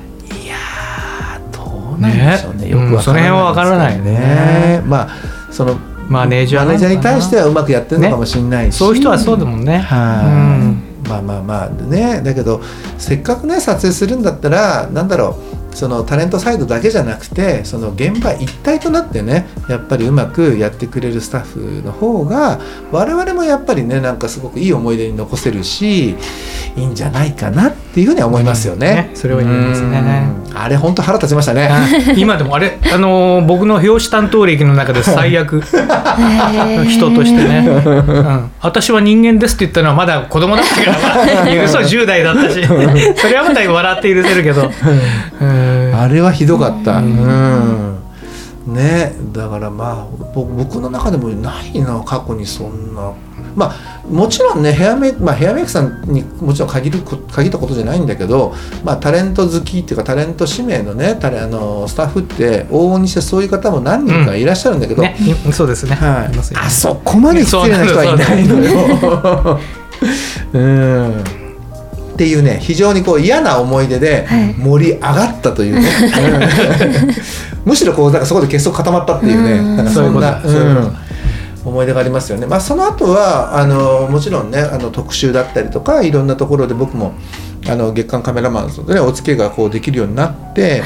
[1.52, 2.66] どうなんでしょうね。
[2.66, 2.70] ね。
[2.70, 4.82] よくわからないですけどうんその辺はわからないよね。
[4.86, 5.10] まあ
[5.52, 5.76] その
[6.10, 9.78] マネージャーに対してははうまくやってるのかもしれないし、そういう人はそうだもんね。
[9.78, 12.22] はい、まあまあまあね。
[12.24, 12.62] だけど
[12.98, 15.38] せっかくね撮影するんだったら何だろ
[15.74, 22.60] うそのタレントサイドだけじゃなくてその現場一体となってねやっぱりうまくやってくれるスタッフの方が
[22.92, 26.16] 我々もやっぱりねなんかすごくいい思い出に残せるしい
[26.76, 29.12] いんじゃないかなっていうふうには思いますよね。
[29.16, 30.30] それは言いますね。
[30.52, 30.58] うん。
[30.58, 31.70] あれ本当腹立ちましたね。
[32.18, 35.62] 今でもあれ、あのー僕の表紙担当歴の中で最悪。
[35.62, 41.64] 人としてね、うん、私は人間ですって言ったのはまだ子供だったから。
[41.66, 42.64] 嘘10代だったし。
[42.66, 44.72] それはまだ笑って許せるけど、
[45.42, 45.96] うん。
[45.96, 46.98] あれはひどかった。
[46.98, 47.96] うん。
[48.68, 53.14] ね、だからまあぼ僕の中でもないな過去にそんな。
[53.60, 66.58] まあもちろんねヘアメイクまあヘアメイクさんにもちろん限るこ限ったことじゃないんだけど、まあタレント好きっていうかタレント指名のねタレあのスタッフって往々にしてそういう方も何人かいらっしゃるんだけど、ね、いそうですね、はい。
[66.58, 69.60] あそこまで失礼な人はいないのよ。
[70.54, 71.20] うん。
[71.20, 71.24] っ
[72.16, 74.56] ていうね非常にこう嫌な思い出ではい。
[74.58, 75.90] 盛り上がったというね、
[77.66, 77.68] うん。
[77.70, 79.52] むしろこうなんかそこで結束固まったっていうね。
[79.52, 79.78] うん。
[79.78, 81.09] なんかそんなそういうことうん
[81.70, 82.46] 思い出がありますよね。
[82.46, 87.14] まあその後はあのもちろんねあの特集だったりとかいろんなところで僕も
[87.68, 90.84] あの月刊カメラマンとねお付き合いがこうできるようになって、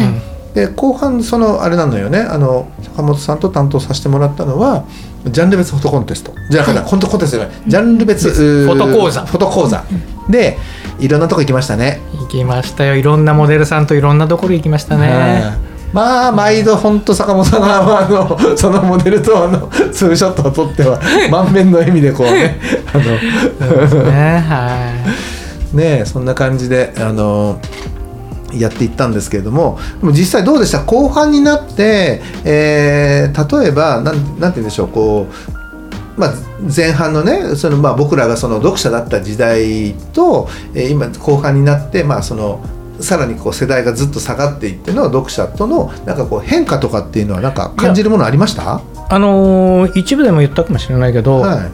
[0.54, 4.86] で後半そのあれなのよねあの坂本さんと担当させてもらったのは
[5.26, 6.34] ジャンル別フォトコンテスト。
[6.50, 7.58] じゃなくて、コントコンテストじゃない。
[7.66, 9.26] ジャンル別フォト講座。
[9.26, 9.84] フォト講座。
[10.30, 10.58] で
[11.00, 12.00] いろんなとこ行きましたね。
[12.20, 12.96] 行きましたよ。
[12.96, 22.60] いろんなモデルさんといろんなところ行きましたね、はいまあ毎度本当坂本さんがあのそのモデルとあのツーショットを撮っては満面の笑みでこうね
[22.92, 23.04] あの
[24.12, 24.40] ね。
[24.40, 24.94] は
[25.74, 27.60] ねえそんな感じであの
[28.54, 30.84] やっていったんですけれどもでも実際どうでした？
[30.84, 35.28] 後半になって、えー例えばなんなんて言うんでしょうこ
[36.18, 36.34] う、まあ、
[36.76, 42.64] 前半のねその、まあ、僕らがその読者だった時代と、えー今後半になって、まあ、その
[43.00, 48.82] さらにこう世代がずっと下がっていっての読者とのなんかこう変化とかっていうのはなんか感じるものありました？
[49.10, 51.72] あのー一部でも言ったかもしれないけど、はい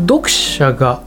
[0.00, 1.02] 読者が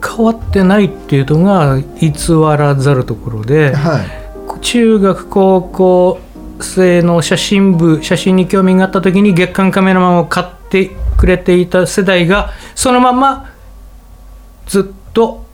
[0.00, 2.12] 変わってないっていうのが偽
[2.56, 4.26] らざるところで、はい
[4.62, 6.20] 中学高校
[6.60, 13.50] 生の写真部写真に興味があった時に月刊カメラマンを買ってくれていた世代がそのまま
[14.66, 15.45] ずっと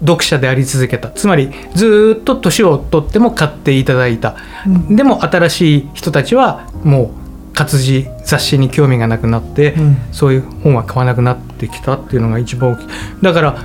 [0.00, 1.10] 読者であり続けた。
[1.10, 4.36] つまりずっと年を取っても買っていただいた、
[4.90, 7.12] でも新しい人たちはも
[7.52, 9.96] う活字雑誌に興味がなくなって、うん。
[10.12, 12.86] そういう本は買わなくなってきたっていうのが一番大きい。
[13.22, 13.58] だから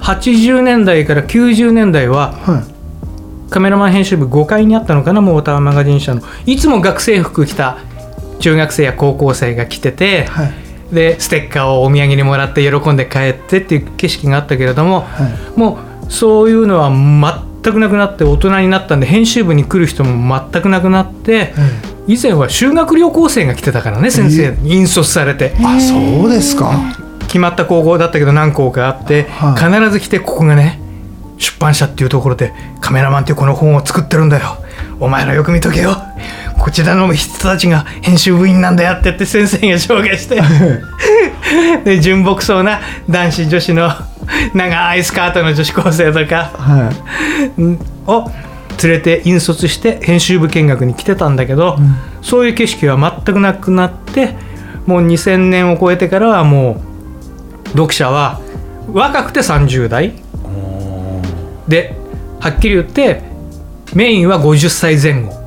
[0.00, 3.50] 80年代から90年代ははい。
[3.50, 6.22] カメラマン編集部5階にあったのかなモーターマガジン社の。
[6.46, 7.78] いつも学生服着た
[8.40, 15.58] 中学生や高校生が来てて、はいでステッカーをお土産にもらって喜んで帰ってっていう景色があったけれども、はい。
[15.58, 21.52] もうそういうのは全くなくなって大人になったんで編集部に来る人も全くなくなって、
[22.06, 24.52] 以前は修学旅行生が来てたからね先生。
[24.62, 25.54] に引率されて。
[25.64, 26.72] あそうですか。
[27.26, 29.72] 決まった高校だったけど何校かあって、はい。
[29.72, 30.80] 必ず来てここがね
[31.38, 34.58] 出版社っていうところでカメラマンっていうこの本を作ってるんだよ。
[35.00, 35.96] お前らよく見とけよ
[36.66, 40.42] こちらの人たちが編集部員なんだよって言って先生が紹介して。
[41.84, 43.92] で純朴そうな男子女子の
[44.52, 46.50] 長いスカートの女子高生とか。
[46.58, 46.90] は
[47.56, 47.60] い。
[47.62, 47.78] うん。
[48.08, 48.28] を
[48.82, 51.78] 連れて引率して編集部見学に来てたんだけど、
[52.20, 54.34] そういう景色は全くなくなって
[54.86, 56.82] もう2000年を超えてからはも
[57.66, 58.40] う読者は
[58.92, 60.14] 若くて30代。
[61.68, 61.94] で
[62.40, 63.22] はっきり言って
[63.94, 65.30] メインは50歳前後。
[65.30, 65.45] や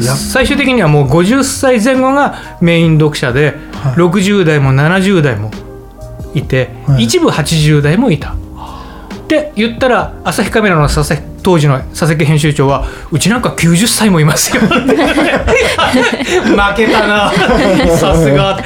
[0.00, 3.92] 最終的にはもう50歳前後がメイン読者で、はい。
[3.94, 5.50] 60代も70代も
[6.34, 7.04] いて、はい。
[7.04, 8.34] 一部80代もいた。
[8.34, 8.36] っ
[9.28, 14.62] て言ったら朝日カメラの佐々木当時の佐々木編集長はうちなんか90歳もいますよ。
[14.62, 14.70] 負
[16.76, 17.32] けたな。
[17.96, 18.58] さすが。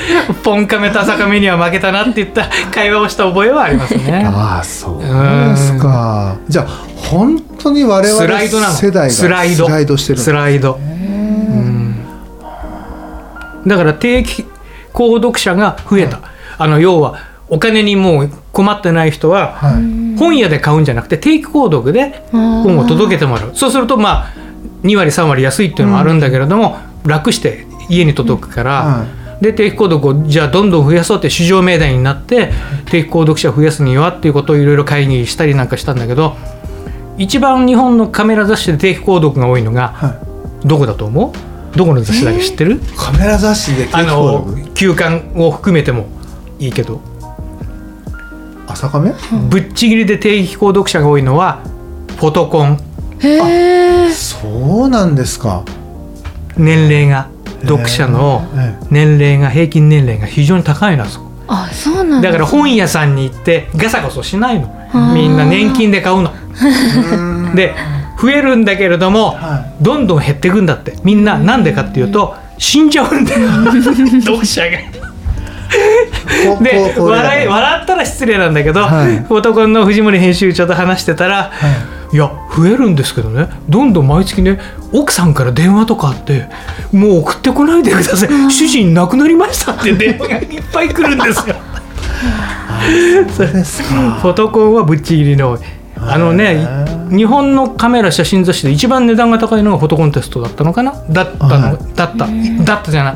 [0.42, 4.24] ポンカメと朝カメには負けたなって言った会話をした覚えはありますね。
[4.26, 6.36] ああそうですか。
[6.48, 9.14] じゃあ本当に我々スライドスライド。
[9.14, 10.74] スライドしてるスライド。
[10.74, 11.94] うん。
[13.66, 14.44] だから定期
[14.92, 16.20] 購読者が増えた、
[16.58, 20.18] あの要はお金にもう困ってない人は、はい。
[20.18, 23.50] 本屋で買うんじゃなくて定期購読で本を届けてもらう。
[23.54, 24.32] そうするとまあ
[24.82, 29.06] 2割3割安いっていうのもあるんだけれども、楽して家に届くから、は
[29.40, 32.50] で定期購読をじゃあどんどん増やそうって市場命題になって
[32.86, 36.36] 定期購読者を増やすにはっていうことをいろいろ会議したりなんかしたんだけど
[37.18, 40.08] 一番日本のカメラ雑誌で定期購読が多いのがは
[40.64, 40.66] い。
[40.66, 41.34] どこだと思
[41.74, 41.76] う？
[41.76, 46.06] どこの雑誌だか知ってる、カメラ雑誌であ購の読休刊を含めても
[46.58, 47.02] いいけど
[48.74, 49.14] 朝カメ
[49.48, 51.62] ぶっちぎりで定期購読者が多いのは
[52.18, 52.78] フォトコン。
[53.20, 55.64] へえそうなんですか。
[56.56, 57.28] 年齢が
[57.62, 64.68] 読者のえ年齢が平均年齢が非常に高いなそこあそうなんだから本屋さんに行ってガサゴソしないの。
[65.14, 66.32] みんな年金で買うの。
[67.52, 67.74] えで
[68.20, 70.96] 増えるんだけれども、はどんどん減っていくんだって。
[71.04, 73.48] みんななんでかっていうと死んじゃうんだよ。
[74.22, 74.78] 読者が。
[76.56, 81.52] こで笑い笑ったら失礼なんだけど、はいフォトコンの藤森編集長と話してたら、
[82.12, 83.48] い、や増えるんですけどね。
[83.68, 84.60] どんどん毎月ね
[84.92, 86.46] 奥さんから電話とかあって
[86.92, 88.50] もう送ってこないでください。
[88.50, 91.56] 主人亡くなりましたって電話がいっぱい来るんですよ。
[93.36, 94.18] そうですか。
[94.20, 95.58] フォトコンはぶっちぎりの
[96.06, 96.66] あのね
[97.10, 100.92] 日本のカメラ写真雑誌で一番値段が高いのがフォトコンテストだったのかな？
[101.08, 101.78] だったの、はい。
[101.94, 102.26] だった。
[102.64, 103.14] だったじゃない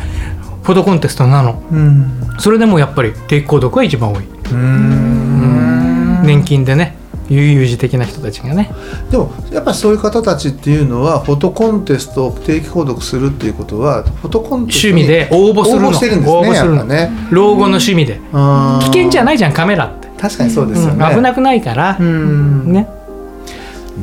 [0.63, 1.63] フォトコンテストなの。
[1.71, 2.21] うん。
[2.39, 4.25] それでもやっぱり定期購読は一番多い。
[4.53, 6.23] うん。
[6.23, 6.97] 年金でね
[7.29, 8.71] 悠々自適な人たちがね。
[9.11, 15.89] でもやっぱりそういう方たちっていうのはフォトコンテストを定期購読するっていうことはフォトコンテストに趣味で応募するの。
[15.89, 17.11] 応募してるんですねね。
[17.31, 18.15] 老後の趣味で。
[18.15, 21.15] 危危険じゃないじゃんカメラって、確かにそうですよね、うん。
[21.17, 21.97] 危なくないから。
[21.99, 22.73] う、ん。
[22.73, 22.89] ね。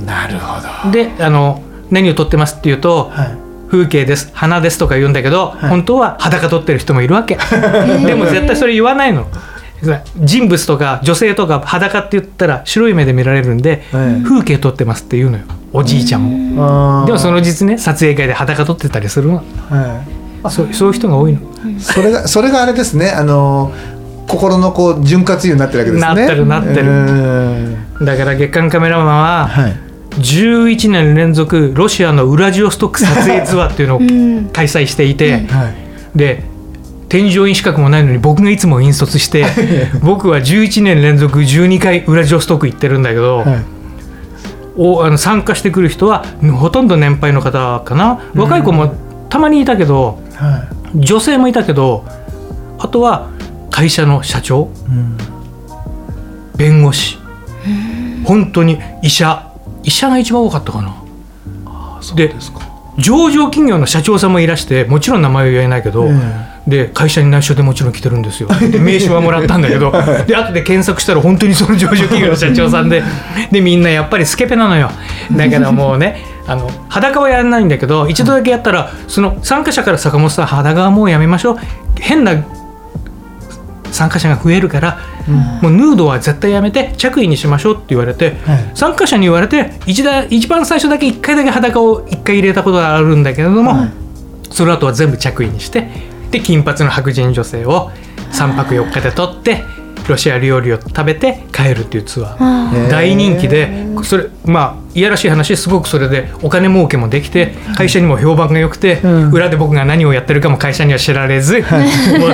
[0.05, 0.91] なるほど。
[0.91, 4.31] であの何を撮ってますっていうと、はい風景です。
[4.33, 5.67] 花ですとか言うんだけど、い。
[5.67, 7.37] 本当は裸撮ってる人もいるわけ。
[8.05, 9.27] でも絶対それ言わないの。
[10.17, 14.23] 人物とか女性とか裸って言ったら白い目で見られるんで、はい。
[14.23, 15.43] 風景撮ってますって言うのよ。
[15.73, 19.35] おじいちゃんも、でもその実ね撮影会で裸撮ってたりするの。
[19.35, 19.41] は
[20.45, 20.49] い。
[20.49, 21.39] そうそういう人が多いの。
[21.79, 23.09] それがそれがあれですね。
[23.11, 23.73] あの
[24.27, 26.01] 心のこう潤滑油になってるわけですね。
[26.01, 26.83] なってるなってる。
[26.83, 29.84] うんだから月刊カメラマンは、はい
[30.17, 34.49] 11年連続ロシアのウラジオストック撮影ツアーっていうのをうん。
[34.49, 36.17] 開催していて、はい。
[36.17, 36.43] で
[37.09, 39.45] 添乗員資格もないのに僕がいつも引率して
[40.01, 43.65] 僕は11年連続12回ウラジオストック行ってるんだけど、はい。
[44.77, 46.25] おあの参加してくる人は
[46.59, 48.21] ほとんど年配の方かな。
[48.35, 48.93] 若い子も
[49.29, 52.05] たまにいたけどは女性もいたけど
[52.79, 53.29] あとは
[53.69, 55.17] 会社の社長いうん。
[56.57, 57.17] 弁護士。
[58.25, 59.51] 本当に医者
[59.85, 60.95] 医者が一番多かったかな。
[62.01, 62.59] そうでですか。
[62.97, 68.49] 上場企業の社長さんもいらしてもちろん名前は言えないけど、えで会社に内緒でもちろん来てるんですよ。
[68.71, 69.91] で名刺はもらったんだけど
[70.25, 73.03] で後で検索したら本当にその上場企業の社長さんで
[73.51, 74.89] でみんなやっぱりスケベなのよ。
[75.31, 81.57] だからもうね あの裸はやらないんだけど一度だけやったらその参加者から坂本さん裸はもうやめましょう。
[81.99, 82.33] 変な
[83.95, 84.99] 参加者が増えるから、
[85.61, 88.71] もうヌードは絶対やめて着衣にしましょうって言われて、はい。
[88.75, 93.91] 参加者に言われて一だ一番最初だけ1回だけ裸を1回入れたことがあるんだけれども、はい。
[94.51, 95.87] その後は全部着衣にして
[96.31, 97.91] で金髪の白人女性を
[98.31, 99.63] 3泊4日で撮って
[100.07, 102.89] ロシア料理を食べて帰るっていうツアー。
[102.89, 109.31] 大人気でそれまあいやらしい話すごくそれでお金儲けもできて会社にも評判が良くて、うん。
[109.31, 111.61] 裏で僕が何をやってるかも会社には知られず、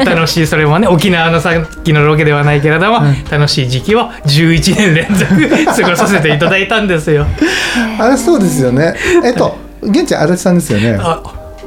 [0.05, 2.99] 楽しいそれもね沖縄のさっきのロケではないけれども、
[3.31, 7.25] 楽しい時期を11年連続過ごさせていただいたんですよ。
[7.99, 8.95] あれそうですよね。
[9.23, 10.99] えっと現地足立さんですよね。
[11.01, 11.23] あ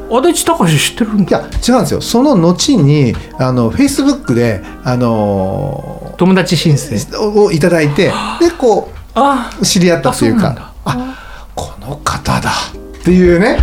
[0.08, 1.38] 足立隆知ってるんだ。
[1.38, 2.00] いや違うんですよ。
[2.00, 6.94] その後にあのフェイスブックであの友達申請。
[6.94, 13.58] ーをいただいてでこあう知り合ったっていうかあこの方だっていうね。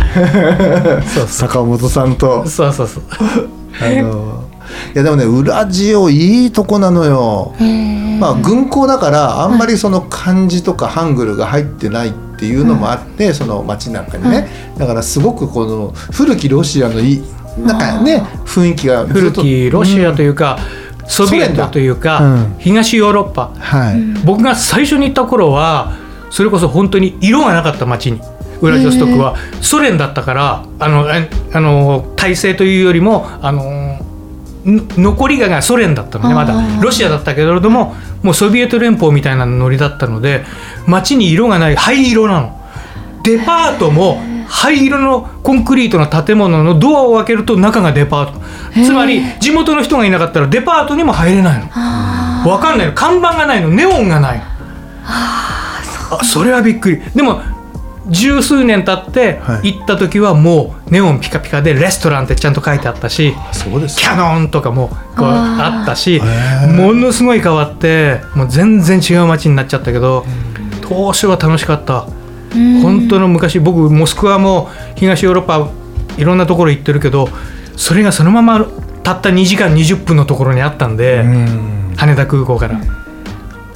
[1.14, 2.46] そう坂本さんと。
[2.46, 3.02] そうそうそう。
[3.80, 4.48] あの
[4.94, 7.54] いやでもねウラジオいいとこなのよ。
[8.18, 17.22] まあ軍港だからあんまりその漢字とかハングルが入ってないっていうのもあって、その街なんかにね、だからすごくこの古きロシアのいい
[17.58, 20.58] なんかね雰囲気が古ときロシアというか、
[21.06, 23.50] ソビエトというか、東ヨーロッパ。
[23.58, 25.92] はい、僕が最初に行った頃は
[26.32, 28.20] それこそ本当に色がなかった街に
[28.62, 36.54] ウラジオストクはソ連だったからあのああの体制というよりもあのん残りががソ連だったのねまだ。
[36.80, 40.44] ロシアだったけれどももうソビエト連邦みたいなノリだったので
[40.86, 42.58] 街に色がない灰色なの。
[43.24, 44.18] デパートも
[44.48, 48.40] 灰色のコンクリートの建物のドアを開けると中がデパート。
[48.84, 51.66] つまり地元の人がいなかったらデパートにも入れないの。
[52.50, 52.94] わかんないの。
[52.94, 53.68] 看板がないの。
[53.68, 54.44] ネオンがないの。
[55.04, 55.51] あ
[56.24, 57.02] それはびっくり。
[57.14, 57.40] でも
[58.08, 59.74] 十数年経ってはい。
[59.74, 66.66] 行った時はもうネオンピカピカでレストランってちゃんと書いてあったしそうですキャノンとかもこうあったしー。
[66.74, 70.24] ものすごい変わってもう全然違う街になっちゃったけど
[70.82, 72.06] 当初は楽しかった。
[72.82, 75.70] 本当の昔僕モスクワも東ヨーロッパ
[76.18, 77.28] いろんなところ行ってるけど
[77.76, 78.66] それがそのまま
[79.02, 81.94] たった2時間20分のところにあったんでうん。
[81.96, 82.80] 羽田空港から。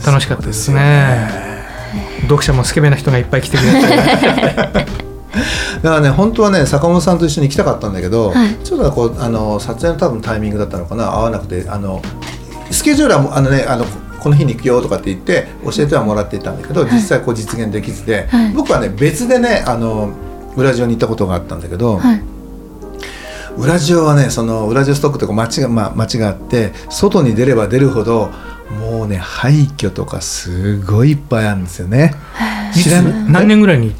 [0.05, 1.46] 楽しかったですね
[2.23, 4.97] 読者もスケベな人がいっぱい来てくれて
[5.83, 8.55] だからね本当はね坂本さんと一緒に行きたかったんだけど、はい。
[8.65, 11.13] ちょっとこうあの撮影の多分タイミングだったのかな。
[11.13, 12.03] 合わなくてあの
[12.71, 13.85] スケジュールはあのねあの
[14.19, 18.53] この日に行くよとかって言って教えてはもらっていたんだけど、実際こう実現できずで、はい。
[18.53, 20.11] 僕はね別でねあの
[20.57, 22.23] ウラジオに行ったことがあったんだけど、はい。
[23.59, 28.31] ウラジオはねそのウラジオストックってこう街が、まあ、街があって外に出れば出るほど
[28.71, 32.15] もうね廃墟とかすごいいっぱいあるんですよね。
[32.75, 33.95] いつ知らない何年ぐらいに？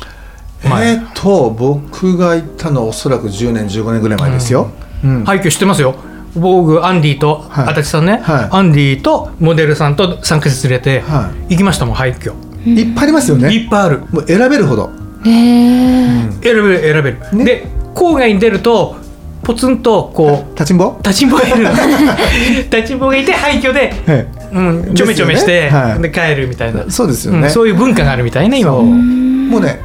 [0.65, 4.71] 前えー、と僕が行ったのはおそらく10年15年ぐらい前ですよ。
[5.05, 5.25] うん。
[5.25, 5.95] 廃墟知ってますよ。
[6.35, 7.69] 僕アンディとはい。
[7.69, 8.49] 足立さんね、はい。
[8.51, 12.35] アンディとモデルさんと参加者連れては行きましたもん廃墟。
[12.67, 13.53] いっぱいありますよね。
[13.53, 14.01] いっぱいある。
[14.11, 14.91] もう選べるほど。
[15.25, 17.45] へえ選べる選べる、ね。
[17.45, 18.97] で郊外に出ると
[19.43, 20.97] ポツンとこう立ちんぼ？
[21.05, 21.71] 立ちんぼがいるの。
[21.71, 26.91] 立ちんぼがいて廃墟で、はいうん、ちょめちょめしてで帰るみたいな。
[26.91, 27.49] そうですよね。
[27.49, 28.83] んそういう文化があるみたいね今も。
[28.83, 29.81] もうね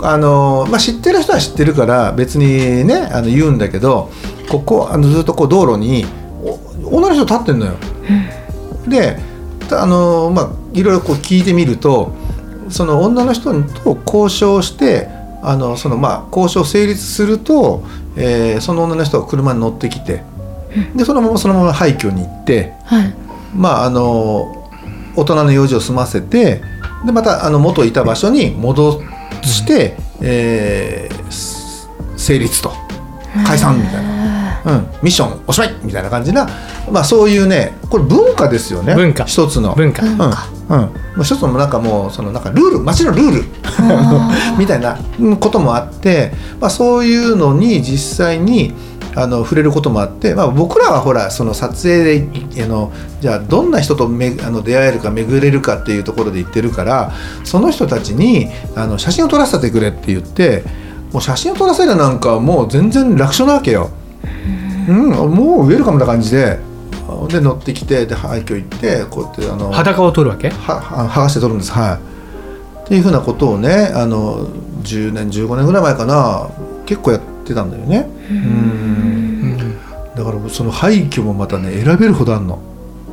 [0.00, 4.10] あの、まあ、知ってる人は知ってるから別にねあの言うんだけど
[4.48, 6.04] ここあのずっとこう道路に
[6.42, 7.72] お女の人立ってんのよ。
[8.86, 9.18] で
[9.68, 12.12] たあのまあいろいろこう聞いてみると
[12.68, 15.08] その女の人と交渉して
[15.42, 17.82] あのそのまあ交渉成立すると、
[18.16, 20.22] えーその女の人が車に乗ってきて
[20.94, 22.74] でそのままそのまま廃墟に行って。
[22.84, 23.23] はい
[23.54, 24.70] まああの
[25.16, 26.62] 大人の用事を済ませて
[27.04, 29.02] でまたあの元いた場所に戻
[29.42, 32.72] して、えーす成立と。
[33.46, 34.14] 解散みたいな。
[34.64, 36.48] うん、ミッションおしまいみたいな感じな、
[36.90, 38.94] まあ、そういうねこれ文化ですよね。
[38.94, 39.24] 文化。
[39.24, 39.74] 一つの。
[39.74, 40.02] 文化。
[40.02, 40.12] うん。
[40.12, 43.44] うん、まあ一つのなんかもうそのなんかルール街のルール
[44.56, 44.96] みたいな
[45.38, 48.72] こともあって、まあ、そういうのに実際に
[49.16, 57.12] あの触れることもあって、まあ、僕らはほらその撮影であのじゃあどんな人とめあの出会えるか巡れるかっていうところで言ってるから
[57.44, 60.64] その人たちにあの写真を撮らせてくれって言って
[61.12, 63.90] もう写真を撮らせるなんかもう全然楽勝なわけよ。
[64.88, 66.58] うん、もうウェルカムな感じで
[67.28, 70.50] で乗ってきてで廃墟行ってこうやってあの裸を取るわけ？
[70.50, 71.72] はは剥がして撮るんです。
[71.72, 72.84] はい。
[72.84, 74.46] っていうふうなことをねあの
[74.82, 76.50] 10年15年ぐらい前かな
[76.84, 78.08] 結構やってたんだよね。
[78.30, 78.83] うん
[80.24, 82.58] だからその廃墟もまたね選べるほどあんの。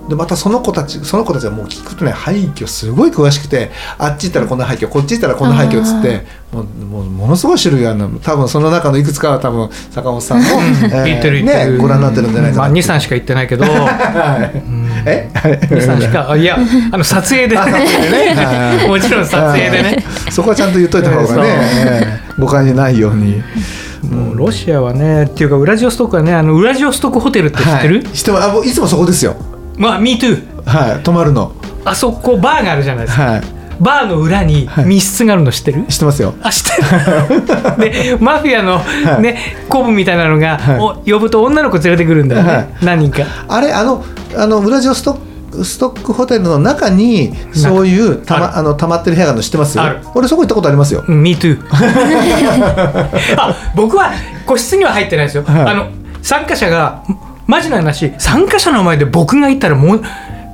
[0.10, 8.20] でまたその子たちその子たちはもう聞くとね廃墟すごい詳しくてあっち行ったらこんな廃墟こっち行ったらこんな廃墟っつってもうもうものすごい種類あるの。
[8.20, 10.46] 多分その中のいくつかは多分坂本さんも、
[10.92, 13.66] えーね、ご覧になってるんじゃないかまあ、な、23しか言ってないけど。
[15.06, 16.58] え？23しかあいや
[16.92, 18.88] あの撮影でね。
[18.88, 20.04] もちろん撮影でね。
[20.30, 21.42] そこはちゃんと言っといた方がね、
[21.86, 23.42] ええ誤解にないように。
[24.04, 29.36] もうロシアはねっていうかウラジオストクはねあのウラジオストクホテルって知ってる、はい、知ってますあいつもそこですよ。
[29.78, 31.54] まあ MeToo はい、泊まるの。
[31.86, 33.42] あそこバーがあるじゃないですか、はい、
[33.80, 36.36] バーの裏に密室があるの知ってる、知ってますよ。
[36.42, 36.76] あ知っ
[37.28, 37.48] てる。
[37.78, 38.82] でマフィアの
[39.20, 39.22] い。
[39.22, 40.80] ねコブみたいなのが、はい。
[40.80, 42.68] お呼ぶと女の子連れてくるんだよね、はい。
[42.84, 43.28] 何人か。
[43.48, 45.18] あれ、あの、あの、ウラジオスト。
[45.64, 50.00] ストックホテルの中にそういうたあまあの溜まってる部屋があるの知ってますある。
[50.16, 51.04] 俺そこ行ったことありますよ。
[51.08, 51.60] うん Me too.
[53.38, 54.12] あ僕は
[54.46, 55.62] 個室には入ってないですよ、はい。
[55.66, 55.88] あの
[56.22, 57.04] 参加者が
[57.48, 58.14] マジな話。
[58.18, 60.02] 参加者の前で僕がいたらもう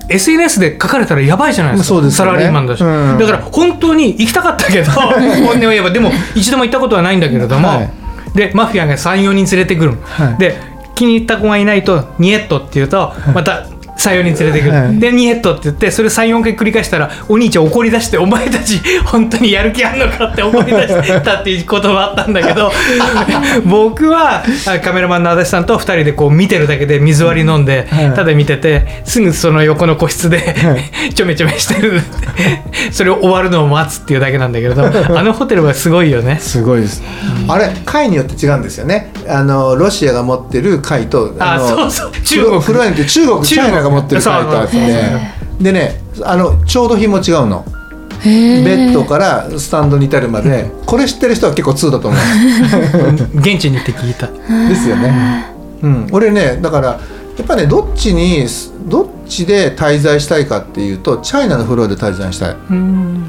[0.10, 1.88] SNS で書かれたらやばいじゃないですか。
[1.90, 2.32] そうですよね。
[2.32, 3.18] サラリーマンだし、うん。
[3.20, 7.90] だから本当に行きたかったけど 本音を言えばでも一度も行ったことはないんだけれども、はい。
[8.34, 10.38] でマフィアが34人連れてくるの、はい。
[10.38, 10.58] で
[10.96, 13.66] 気に入った子がいないとニエットって言うとまた
[13.98, 15.00] 34人連れてくる、はい。
[15.00, 22.72] でニエットって言ってそれ34回繰り返したらお兄ちゃん怒り出してお前たち本当にやる気あんのかって思い出したっていう言葉あったんだけど
[23.66, 28.14] 僕はあカメラマンの足立さんと2人でこう見てるだけで水割り飲んで、はい。
[28.14, 30.56] ただ見ててすぐその横の個室で、
[31.14, 32.02] ちょめちょめしてる。
[32.92, 34.84] それを終わるのを待つっていうだけなんだけれど
[35.18, 36.38] あのホテルはすごいよね。
[36.40, 37.04] すごいです。
[37.48, 39.12] あれ階によって違うんですよね。
[39.28, 42.12] あのロシアが持ってる階とあのそうそう。
[42.24, 42.62] 中国。
[42.62, 44.78] フロアにって中国中国が持ってる階とあって
[45.62, 47.66] でねあの調度品も違うの。
[48.24, 53.38] ベッドからスタンドに至るまで、これ知ってる人は結構2だと思う。
[53.40, 54.28] 現地に行って聞いた。
[54.68, 55.46] ですよね。
[55.84, 57.00] うん、俺ねだからや
[57.44, 58.48] っぱねどっちに
[58.88, 62.56] どっちで滞在したいかっていうとチャイナのフロアで滞在したい。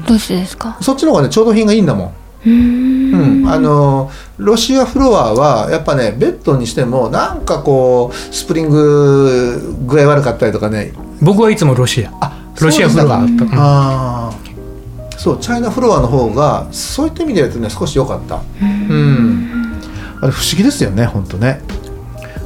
[0.07, 0.75] どうしてですか？
[0.81, 2.11] そっちの方がね調度品がいいんだもん。
[2.47, 4.09] うーんうん、あの
[4.39, 10.93] ロシアフロアはやっぱねベッドにしてもなんかこうスプリング具合悪かったりとかね。
[11.21, 12.11] 僕はいつもロシア。
[12.21, 13.07] あロシアフロア。
[13.07, 13.23] だった。
[13.23, 13.49] うん。
[13.53, 15.17] あー。
[15.17, 18.41] そうチャイナフロアの方がそういった意味で言うとね少し良かった。
[18.61, 19.81] うん。
[20.21, 21.61] あれ不思議ですよね本当ね。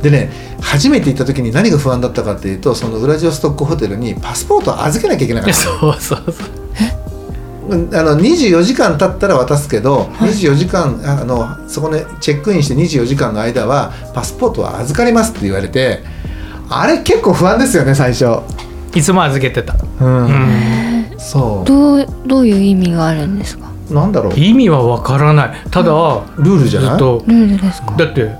[0.01, 0.31] でね
[0.61, 5.53] 初めて行った時に何が不安だったかっていうとそのウラジオストックホテルにパスポートを預けなきゃいけなかった。
[5.61, 6.62] そうそうそう。
[7.69, 16.03] うんあの24時間経ったら渡すけど、24時間あのそこねチェックインして24時間の間はパスポートは預かりますって言われて
[16.69, 18.25] あれ結構不安ですよね最初。
[18.95, 19.75] いつも預けてた。
[20.01, 21.05] うん、うん。
[21.17, 23.71] そどうどういう意味があるんですか？
[23.89, 24.33] うなんだろう。
[24.35, 25.57] 意味はわからない。
[25.71, 25.91] ただ、
[26.37, 26.89] ルールじゃない？
[26.91, 27.23] ずっと。
[27.27, 27.95] ルールですか？
[27.97, 28.31] だって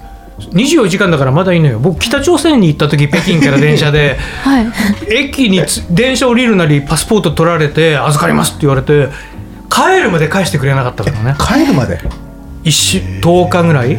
[0.51, 1.79] 24時間だからまだいいのよ。
[1.79, 4.67] 僕北朝鮮に行った時北京から電車で はい。
[5.09, 9.09] 駅につ電車降りるなりパスポート取られて預かりますって言われて
[9.69, 11.35] 帰るまで返してくれなかったからね。
[11.39, 11.99] 帰るまで？
[12.63, 13.97] 一週10日ぐらい。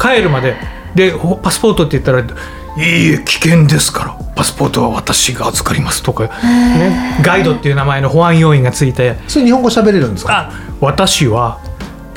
[0.00, 0.56] 帰るまで。
[0.94, 2.20] でほパスポートって言ったら
[2.78, 9.16] 「いいえ危険ですからパスポートは私が預かります」とか、ね、ガイドっていう名前の保安要員がついて。
[9.28, 10.32] それ日本語喋れるんです「か？
[10.32, 11.58] あ私は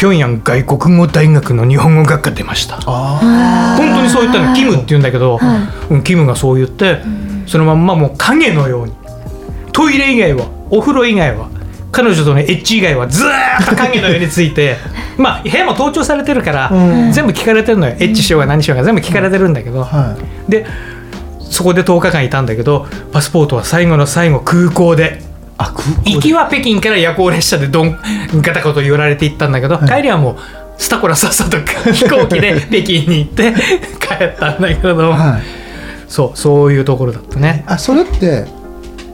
[0.02, 5.40] 平壌外国語大学の日本語学科出ました」あ本当にそう言ったのキムって言うんだけど、
[5.90, 6.98] うんキムがそう言って
[7.46, 8.94] そのまんまもう影のように
[9.72, 11.50] トイレ以外はお風呂以外は
[11.92, 13.30] 彼女とのエッチ以外はずー
[13.64, 14.78] っと影のようについて
[15.18, 17.12] まあ部屋も盗聴されてるから、うん。
[17.12, 17.94] 全部聞かれてるのよ。
[18.00, 20.16] エッチしようが何しようが全部聞かれてるんだけど、あは
[20.48, 20.66] で
[21.42, 25.22] そこで10日間いたんだけどパスポートは最後の最後空港で
[26.06, 27.98] 行きは北京から夜行列車でどん
[28.42, 30.36] ガタコと寄られて行ったんだけど、帰りはもう
[30.78, 31.58] スタコラさっさと
[31.94, 33.54] 飛行機で北京に行って
[34.00, 34.96] 帰ったんだけれど。
[34.96, 35.42] も、はい。
[36.08, 37.64] そうそういうところだったね。
[37.68, 38.46] あそれって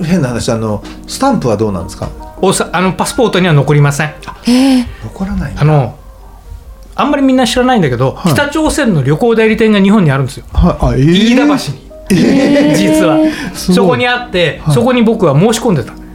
[0.03, 2.09] 変な話あのスタンプはどうなんですか？
[2.41, 4.13] おさあのパスポートには残りません。
[4.47, 5.95] えー、残らないあの
[6.95, 8.33] あんまりみんな知らないんだけど、はい。
[8.33, 10.45] 北朝鮮の旅行代理店が日本にあるんですよ。
[10.53, 10.85] はい。
[10.85, 11.35] あえー。
[11.35, 13.17] 飯田橋に、実は。
[13.53, 13.75] すごい。
[13.75, 14.73] そこにあって、はい。
[14.73, 15.91] そこに僕は申し込んでた。
[15.93, 16.06] うん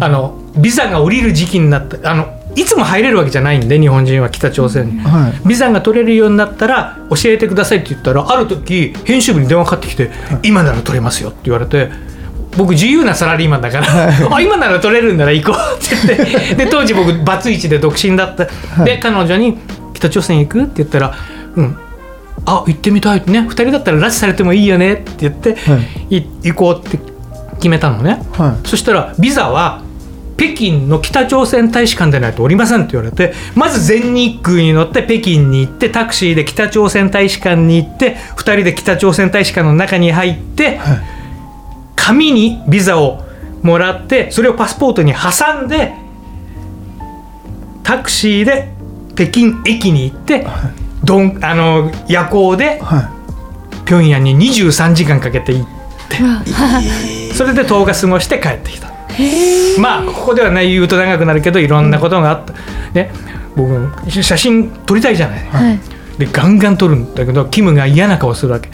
[0.00, 5.48] あのビザが降りる時期になったあのいつも入れるわけじゃないんで日本人は北朝鮮に、はい。
[5.48, 10.10] ビザが取れるようになったら教えてくださいって言ったらある時編集部に電話かかってきて
[10.42, 11.90] 「今なら取れますよ」って言われて
[12.56, 13.86] 僕自由なサラリーマンだから
[14.30, 18.46] 「あ今なら取れるんなら行こう」って言って で当時僕バツイチで独身だった、
[18.84, 19.58] で彼女に
[19.94, 21.14] 「北朝鮮行く?」って言ったら
[21.56, 21.76] 「うん。
[22.46, 23.40] あ行ってみたい」ってね。
[23.40, 25.78] 2人だったら拉致されてもいいよねって言って、、は
[26.10, 26.98] い行こうって
[27.64, 28.22] 決めたのね。
[28.32, 28.68] はい。
[28.68, 29.82] そしたらビザは
[30.36, 40.98] 北京の北朝鮮大使館でないとおりませんって言われてまず全日空に乗って北京に行ってタクシーで北朝鮮大使館に行って2人で北朝鮮大使館の中に入ってはい。
[41.96, 43.24] 紙にビザを
[43.62, 45.94] もらってそれをパスポートに挟んで
[47.82, 48.68] タクシーで
[49.14, 50.46] 北京駅に行って
[51.02, 53.10] どんあの夜行では
[53.86, 55.66] 平壌に23時間かけて行っ
[56.10, 58.88] てそれで10日過ごして帰ってきた。
[59.78, 62.52] まあここではね言うと長くなるけどいろんなことがあった、
[62.94, 63.10] ね、
[63.54, 65.46] 僕写真撮りたいじゃない。
[65.46, 65.78] はい。
[66.18, 68.70] でガンガン撮るんだけどキムが嫌な顔するわけ。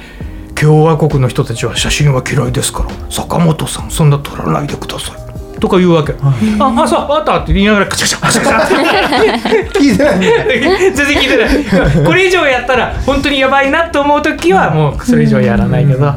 [0.55, 5.21] 共和国の人たちは写真は嫌いですから坂本さんそんな撮らないでください。
[5.59, 9.69] とか言うわけ、ああそうあったって言いながらカチャカチャカチャカチャ。
[9.69, 10.21] ってい聞いてない。
[10.21, 12.07] 全然聞いてない。
[12.07, 16.15] これ以上やったら本当にやばいなと思う時はもうそれ以上やらないけど、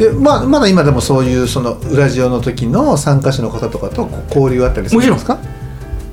[0.00, 5.38] で、まあ、まだ今でもそういうそのウラジオの時の参加者の方とかと交流あったりするんですか？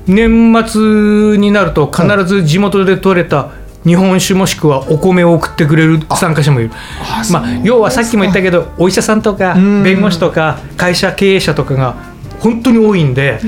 [0.06, 3.50] 年末になると必ず地元で採れた
[3.84, 6.70] 日本酒もしくはお米を送ってくれる参加者もいる。
[7.32, 9.82] まあ、要はさっきも言ったけどお医者さんとかん。
[9.82, 11.94] 弁護士とか会社経営者とかが
[12.40, 13.40] 本当に多いんで、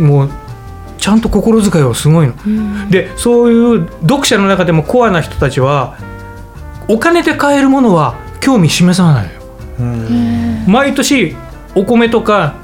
[0.00, 0.30] もう
[0.98, 2.34] ちゃんと心遣いはすごいの。
[2.90, 5.96] でそういう読者の中でもコアな人たちは
[6.88, 9.35] お金で買えるものは興味示さない。
[10.66, 11.36] 毎年
[11.74, 12.54] お米とか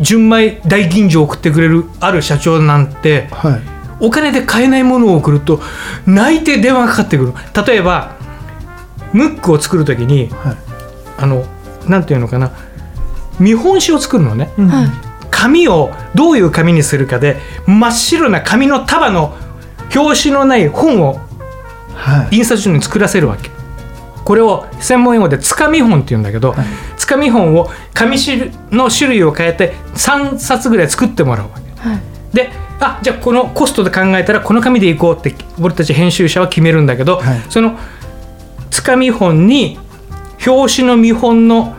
[0.00, 3.60] 純米大吟醸を送ってくれるある社長なんてはい。
[4.00, 5.60] お金で買えないものを送ると
[6.06, 7.32] 泣いて電話がかかってくる
[7.66, 8.16] 例えば
[9.12, 10.56] ムックを作る時にはい。
[11.18, 11.44] あの
[11.88, 12.52] なんていうのかな。
[13.38, 14.50] 見本紙を作るのね。
[14.56, 15.12] はい。
[15.30, 19.36] 紙をどういう紙にするかで真っ白な紙の束の
[19.94, 21.20] 表紙のない本を
[21.94, 22.36] はい。
[22.36, 23.50] 印刷所に作らせるわけ
[24.24, 26.54] これを専門用語でつかみ本って言うんだけど、
[26.96, 31.88] つかみ本を紙種の種類を変えて3冊ぐらい作ってもらうわけ。
[31.88, 32.00] はい。
[32.32, 32.50] で
[32.80, 37.40] あじゃあこのコストで考えたらこの紙でいこうって俺たち編集者は決めるんだけど、はい。
[37.48, 37.78] その
[38.70, 39.78] つかみ本に
[40.46, 41.76] 表紙の見本の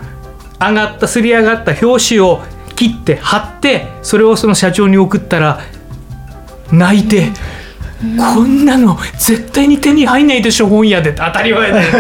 [0.59, 2.41] 上がったすり上がった表紙を
[2.75, 5.61] 切って貼ってそれをその社長に送ったら
[6.71, 7.31] 泣いて。
[8.01, 11.13] こんなの絶対に手に入んないでしょ本屋で。
[11.13, 11.91] 当たり前だよ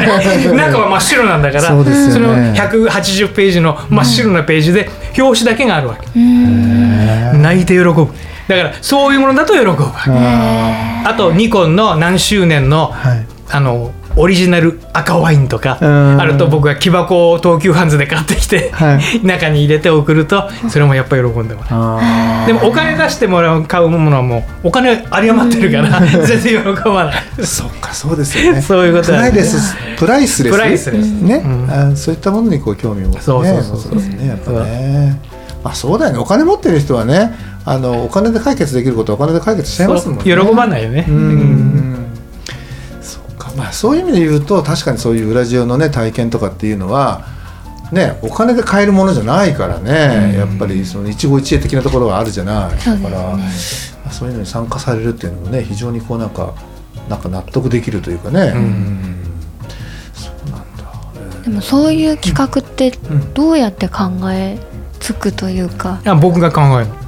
[0.51, 0.51] ね。
[0.57, 1.83] 中は真っ白なんだからそね。
[2.19, 8.07] の180ページの真っ白なページで表紙だけがあるわけ、泣いて喜ぶ。
[8.47, 10.11] だからそういうものだと喜ぶわけ。
[10.11, 13.25] ああとニコンの何周年の,、はい。
[13.49, 16.21] あのオリジナル赤ワインとかうん。
[16.21, 27.15] あると僕が木箱を東急ハンズで買ってきて、は中に入れて送るとそれもやっぱり喜んでもらうあでもお金出してもらう買うものはもうお金有り余ってるから 全然喜ばない。
[27.37, 28.61] ーそっかそうですよね。
[28.61, 31.71] そういうことプライレスプライスレスプライスレスね、うん。
[31.71, 33.95] あそういったものにこう興味を持ってねそうそうそうそう。
[33.95, 35.19] ですねやっぱね。
[35.63, 36.19] まあそうだよね。
[36.19, 37.33] お金持ってる人はね
[37.65, 40.23] あのお金で解決できることはお金で解決しちゃいますもんね。
[40.23, 41.92] 喜ばないよね、うん
[43.55, 47.25] まあそういう意味で言うと確かにそういうウラジオのね体験とかっていうのは
[47.91, 52.79] ねお金で買えるものじゃないからね、やっぱりその一期一会的なところがあるじゃない。
[52.79, 53.03] そうですね。
[53.03, 53.45] だから、ま
[54.07, 56.55] あそういうのに参加されるっていうのもね非常にこうなんか
[57.09, 59.15] なんか納得できるというかね、うん。
[60.13, 61.43] そうなんだ。
[61.43, 62.91] でもそういう企画って
[63.33, 64.57] どうやって考え
[64.99, 66.87] つくというか、いや僕が考える。
[66.87, 67.02] の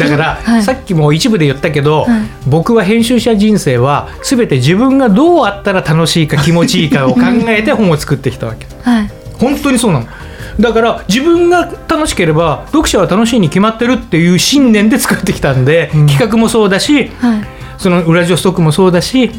[0.00, 0.62] だから、はい。
[0.62, 2.22] さっきも一部で言ったけど、はい。
[2.46, 8.66] 僕は編集者人生は全て自分がどうあったら楽しいか気持ちいいかを考えて本を作ってきたわけ。
[8.82, 9.10] はい。
[9.38, 10.06] 本当にそうなの。
[10.58, 17.44] だから自分が楽しければ読者は楽しいに決まってるっていう信念で作ってきたんで、企画もそうだしはい。
[17.78, 19.30] そのウラジオストックもそうだし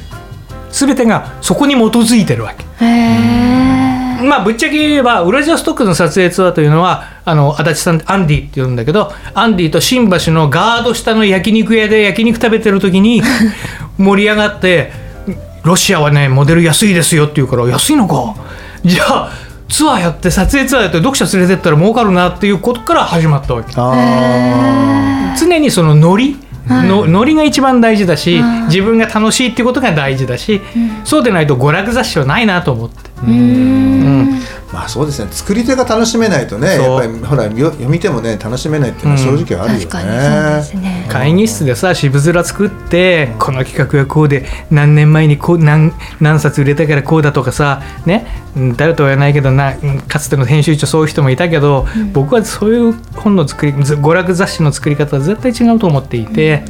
[0.72, 2.64] 全てがそこに基づいてるわけ。
[2.84, 3.81] へえ
[4.22, 13.22] まあぶっちゃけ言えばウラジオストックの撮影ツアーというのはあの足立さんアンディって言うんだけどアンディと新橋のガード下の焼肉屋で焼肉食べてる時に
[13.98, 14.92] 盛り上がって
[15.64, 18.36] 「ロシアはねモデル安いですよ」って言うから「安いのか？
[18.84, 19.30] じゃあ
[19.70, 23.72] ツアーやって撮影ツアーやって読者連れてったら儲かるなっていうことから始まったわけ。
[23.78, 30.62] あ常にそのノリはいのノリが一番大事だしうん自分が楽しいっていうことが大事だし
[31.04, 34.40] そうでないと娯楽雑誌はないなと思って、うーん
[34.74, 35.32] まあそうですね。
[35.32, 41.08] 作り手が楽しめないとねやっぱりほらよ読み手もね楽しめないっていうのは正直あるよね、確かにそうですね。
[41.10, 45.92] 会議室でさ渋面作ってこの企画がこうで何年前にこう何
[46.22, 48.28] 何冊売れたからこうだとかさね。
[48.56, 56.64] うん誰とは言わないけどなうんかつての編集長そういう人もいたけど、僕はそういう本の作りず娯楽雑誌の作り方は絶対違うと思っていて、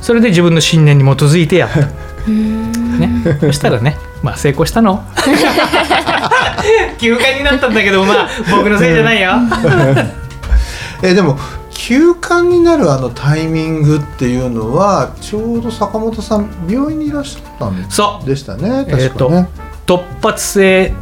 [0.00, 1.88] それで自分の信念に基づいてやった。
[3.02, 5.02] ね、そしたらね、まあ成功したの。
[6.98, 9.32] 休暇になったんだけど、まあ 僕のせいじゃないよ。
[11.02, 11.38] えでも
[11.70, 18.26] 休館になるあのタイミングっていうのはちょうど坂本さん病院にいらっしゃったんそう。
[18.26, 19.48] でしたねえっ、と確かね、
[19.86, 20.92] 突発性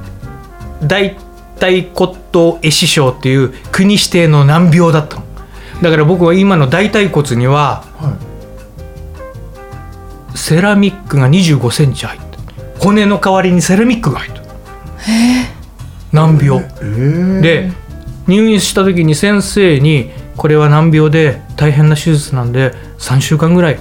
[0.82, 1.16] 大
[1.60, 5.22] 腿骨頭壊死症っていう国指定の難病だったの。
[5.82, 8.30] だから僕は今の大腿骨にははい。
[10.34, 12.38] セラミックが2 5センチ入って
[12.78, 14.39] 骨の代わりにセラミックが入ってる
[16.12, 16.58] 難病。
[16.58, 17.40] えー。
[17.40, 17.72] で
[18.26, 23.78] 入院した時に先生にこれは難病で大変な手術なんで3週間ぐらい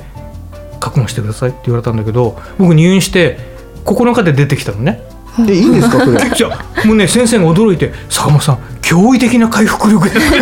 [0.79, 3.37] 覚悟してくださいって言われたんだけど僕入院して
[3.85, 5.01] 9日で出てきたのね。
[5.47, 6.19] えいいんですかそれ？
[6.35, 10.19] じゃあもうね先生が驚いて「坂本さん驚異的な回復力で。
[10.19, 10.37] すね」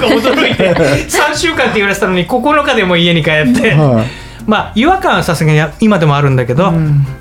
[0.00, 4.06] ー驚いて3週間って言われてたのに9日でもう家に帰って、はい。
[4.46, 6.72] まあ違和感はさすがに今でもあるんだけど、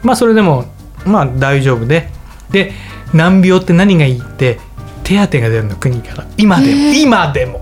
[0.03, 0.65] まあそれでも
[1.05, 2.09] まあ大丈夫で
[2.51, 2.71] で
[3.13, 4.59] 難病って何がいいって
[5.03, 6.25] 手当が出るの国から。
[6.37, 7.61] 今でも、今でも。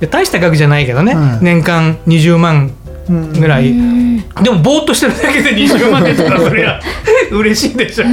[0.00, 2.72] で大した額じゃないけどね、はい年間20万
[3.08, 3.74] ぐらい、
[4.42, 6.80] でもぼーっとしてるだけで20万出たらそれは
[7.30, 8.04] 嬉しいでしょ。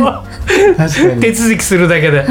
[1.20, 1.34] 手に。
[1.34, 2.26] 続きするだけで、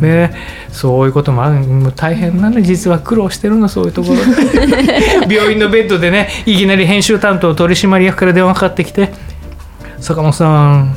[0.00, 0.34] ね、
[0.70, 1.56] そういうこともある。
[1.66, 2.62] もう大変なの。
[2.62, 5.28] 実は苦労してるのそういうところで。
[5.34, 9.10] 病院のベッドでねいきなり編集担当取締役から電話かかってきて
[10.00, 10.96] 「坂本さん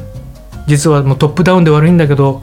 [0.72, 2.42] 実はもうトップダウンで悪いんだけど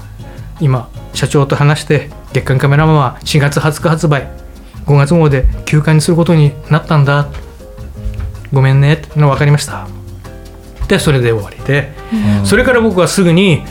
[0.60, 4.28] 今社長と話して月刊カメラマンは4月20日発売。
[4.84, 7.28] 5月号で休刊にすることになったんだ。
[8.52, 8.94] ごめんね。
[8.94, 9.88] っての分かりました。
[10.88, 11.90] でそれで終わりで、
[12.44, 13.62] それから僕はすぐに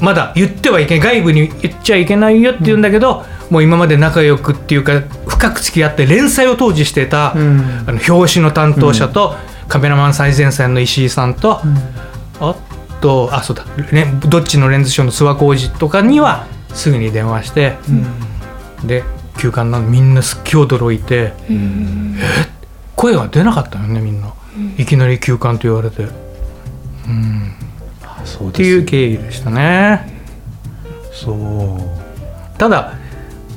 [0.00, 7.84] まだ言ってはいけない外部に言っちゃいけないよって言うんだけど、もう今まで仲良くっていうか深く付き合って連載を当時してた、ん。
[7.86, 9.36] あの表紙の担当者と、
[9.68, 11.60] カメラマン最前線の石井さんと、
[12.40, 12.56] あ
[13.06, 13.64] とあそうだ
[14.28, 17.76] どっちのレンズショーの諏訪浩二とかにはすぐに電話して、
[18.84, 19.04] で
[19.38, 21.54] 休館なのみんなすっげえ驚いて、え？
[22.96, 24.34] 声が出なかったよねみんな、
[24.76, 26.08] いきなり休館と言われて。
[28.24, 30.12] そうっていう経緯でしたね。
[31.12, 32.58] そう。
[32.58, 32.94] ただ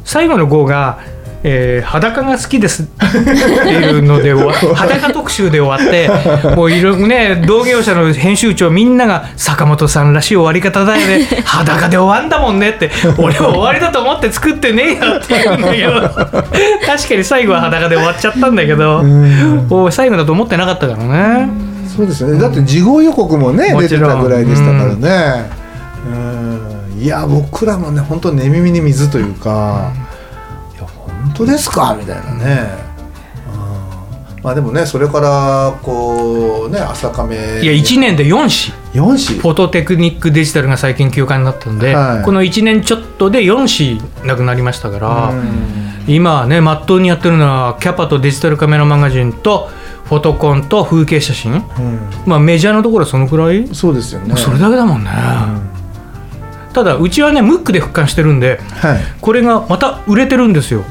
[0.05, 0.99] 最後の号が、
[1.43, 2.83] えー裸が好きです。
[2.83, 4.33] っていうので
[4.75, 6.09] 裸特集で終わって
[6.55, 11.25] もういろね同業者の編集長みんなが坂本さんらしい終わり方だよね。
[11.45, 15.91] 裸で終わんだもんねって俺は終わりだと思って作ってねえよって言うんだけど
[16.85, 21.49] 確かに最後は裸で終わっちゃったんだけどもう最後だと思ってなかったからね。
[21.95, 22.39] そうですよね。
[22.39, 25.49] だって事後予告もね出てたぐらいでしたからね。
[26.13, 26.15] う
[26.99, 27.01] ん。
[27.01, 30.08] いや僕らもね本当寝耳に水というか、いや
[31.23, 31.95] 本当ですか？
[31.99, 32.67] みたいなね、
[34.37, 34.43] うん。
[34.43, 42.23] まあでもねそれからこうね朝亀いや1年で4誌4誌フォトテクニックデジタルが最近休刊になったんで、はい。
[42.23, 46.05] この1年ちょっとで4誌なくなりましたから、うん。
[46.07, 49.69] 今はねまっとうにやってるのはキャパとデジタルカメラマガジンと
[50.05, 51.53] フォトコンと風景写真。
[51.53, 51.61] うん。
[52.25, 54.35] まあメジャーなところはそのくらい、そうですよね。
[54.35, 55.11] それだけだもんね、
[56.73, 58.99] ただうちはねムックで復刊してるんではい。
[59.21, 60.83] これがまた売れてるんですよ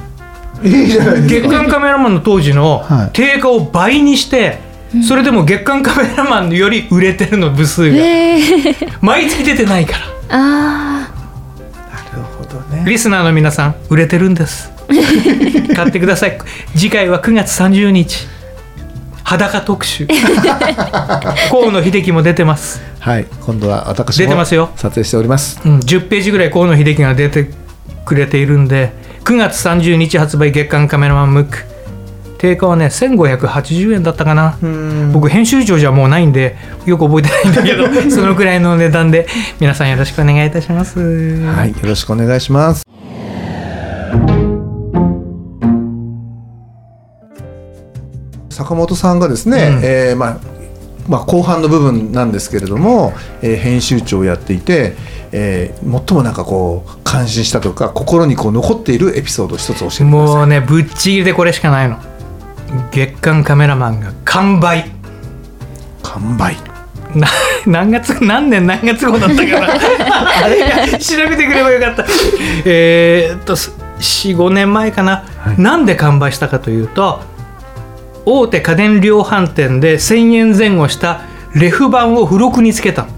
[0.64, 1.48] いいじゃないですか。
[1.48, 3.10] 月刊カメラマンの当時のはい。
[3.12, 4.58] 定価を倍にして、
[5.06, 7.96] それでも月刊カメラマンより売れてるの部数が。
[7.96, 8.38] え。
[8.38, 9.98] ー、毎月出てないから。
[10.30, 11.10] あ
[12.14, 12.84] なるほどね。
[12.86, 14.70] リスナーの皆さん売れてるんです。
[15.76, 16.38] 買ってください。
[16.74, 18.26] 次回は9月30日。
[19.28, 20.06] 裸特集。
[21.50, 23.26] 河野秀樹も出てます、はい。
[23.44, 24.70] 今度は私も出てますよ。
[24.76, 25.60] 撮影しております。
[25.66, 27.50] うん、10ページぐらい河野秀樹が出て
[28.06, 28.92] くれているんで
[29.28, 31.58] 9月30日発売月刊カメラマンムック。
[32.38, 34.58] 定価はね1580円だったかな。
[34.62, 35.12] うん。
[35.12, 36.56] 僕編集長じゃもうないんで
[36.86, 39.26] よく覚えてないんだけど そのくらいの値段で
[39.60, 40.98] 皆さんよろしくお願いいたします。
[41.44, 42.86] はいよろしくお願いします。
[48.48, 49.80] 坂本さんがですね、うん。
[49.82, 50.57] えーまあ
[51.08, 54.94] まあ、後半の部分なんですけれども、えー編集長をやっていて、
[55.32, 60.06] えー最もなんかこう感心したとか心にこう残っているエピソードを一つ教えてください。
[60.06, 61.98] もうねぶっちぎりでこれしかないの。
[62.92, 64.90] 月刊カメラマンが完売。
[66.02, 66.56] 完売。
[67.14, 67.26] な
[67.66, 69.68] 何月何年何月号だったかな。
[70.44, 72.04] あれが調べてくればよかった。
[72.66, 75.24] えーっと45年前かな、
[75.56, 77.20] なんで完売したかというと
[78.30, 81.22] 大手家電量販店で1000円前後した
[81.54, 83.08] レフ版を付録につけたの。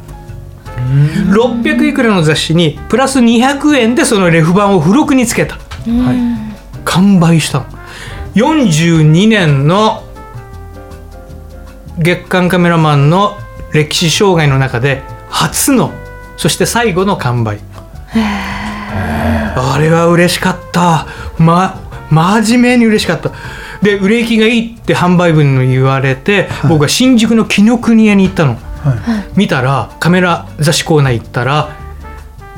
[1.32, 5.58] 600いくらの雑誌にプラス200円でそのレフ版を付録につけた。
[6.84, 7.66] 完売したの。
[8.36, 10.04] 42年の
[11.98, 13.36] 月刊カメラマンの
[13.72, 15.90] 歴史障害の中で初の
[16.36, 17.58] そして最後の完売。
[18.14, 21.06] あれは嬉しかった。
[21.36, 21.80] ま
[22.10, 23.32] 真面目に嬉しかった
[23.82, 28.58] で売れ行きがいいって販売部に言われて、僕は新宿の紀ノ国屋に行ったの、
[29.36, 31.76] 見たらカメラ雑誌コーナー行ったら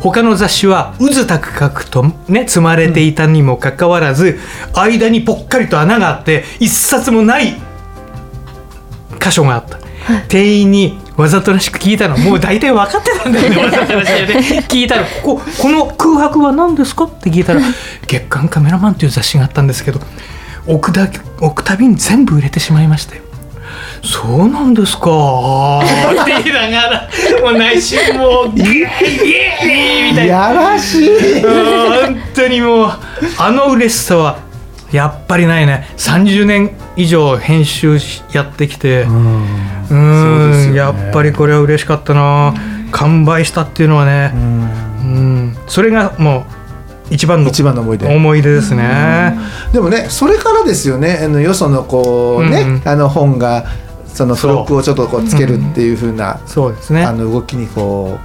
[0.01, 4.39] 他の雑誌は渦高くとね積まれていたにもかかわらず、
[4.75, 7.55] 間にぽっかりと穴があって一冊もない
[9.21, 9.79] 箇所があった、
[10.29, 12.17] 店員にわざとらしく聞いたの。
[12.19, 17.05] もう大体分かってたんだよね わざとらしくで聞いたらこここの空白は何ですか？
[17.05, 17.61] って聞いたら
[18.09, 20.01] 「月刊カメラマン」という雑誌があったんですけど
[20.67, 23.23] 置くだけ置くたびに全部売れてしまいましたよ。
[24.05, 25.81] そうなんですか。
[25.81, 27.09] って言いながら
[27.41, 30.35] もう内心もうギーギーみたいな。
[30.35, 31.43] やらしい。
[31.43, 32.91] 本当にもう
[33.39, 34.39] あの嬉しさは
[34.93, 35.89] やっぱりないね。
[35.97, 39.03] 30年以上編集しやってきて。
[39.03, 39.47] うん。
[39.89, 39.99] そう
[40.49, 40.77] ですよね。
[40.77, 42.55] やっぱりこれは嬉しかったな。
[42.91, 44.33] 完売したっていうのはね。
[44.35, 45.57] うん。
[45.67, 46.62] それがもう
[47.13, 48.07] 一番の一番の思い出。
[48.15, 49.37] 思い出ですね。
[49.73, 53.67] でもねそれからですよねあのよそのこうね、うんあの本が
[54.07, 57.05] その付録をちょっとこうつけるっていう風な、そうですね。
[57.05, 58.19] あの動きにこ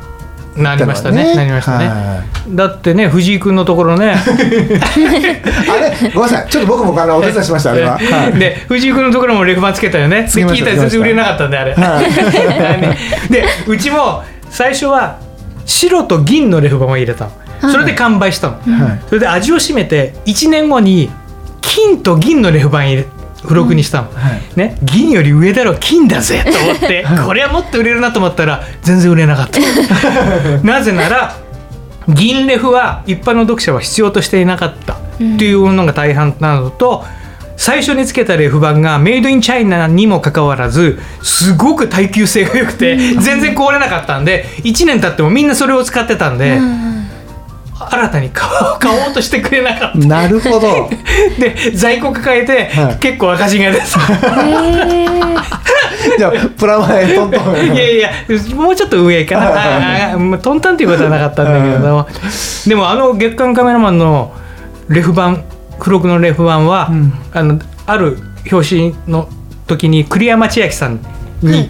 [0.58, 1.88] うなりましたねなりましたね。
[1.88, 2.56] はい。
[2.56, 4.16] だってね藤井君のところね。
[4.20, 4.26] あ
[5.80, 6.12] れ？
[6.14, 6.50] ごめんなさい。
[6.50, 8.40] ちょっと僕もあのお手伝いしましたあれは、 はい。
[8.40, 10.24] で藤井君のところもレフ板つけたよね。
[10.24, 12.98] でつ聞いたら全然売れなかったんであれ、 ね。
[13.30, 15.18] でうちも最初は
[15.66, 17.32] 白と銀のレフ板を入れたの
[17.62, 19.04] それで完売したの、はい。
[19.08, 21.10] それで味を占めて1年後に
[21.62, 23.06] 金と銀のレフ板入れ
[23.42, 24.42] 付録にしたの、はい。
[24.56, 29.60] ね、銀より上だろ金だぜと思って これはもっと売れるなと思ったら全然売れなかった。
[30.66, 31.36] なぜなら
[32.08, 34.98] 銀レフは一般の読者は必要としていなかった。
[35.18, 37.04] っていうのが大半なのと
[37.56, 46.60] 最初につけたレフ板がメイドインチャイナにもかかわらずすごく耐久性が良くて全然壊れなかったんで1年経ってもみんなそれを使ってたんで
[47.80, 49.98] 新たに買おう買おうとしてくれなかった。
[50.00, 50.90] なるほど。
[51.40, 52.96] で在庫抱えて、はい。
[52.98, 53.86] 結構赤字が出た
[56.18, 57.56] じゃあプラマイトントン。
[57.76, 58.12] いやいや
[58.56, 59.48] もうちょっと上かな。
[59.48, 62.08] ああまあトンタンっていうことはなかったんだけれども。
[62.66, 64.34] でもあの月刊カメラマンの
[64.90, 65.38] レフ板
[65.80, 66.90] 付録のレフ板は、
[67.34, 68.18] あのある
[68.52, 69.30] 表紙の
[69.68, 71.00] 時に栗山千明さん
[71.42, 71.70] に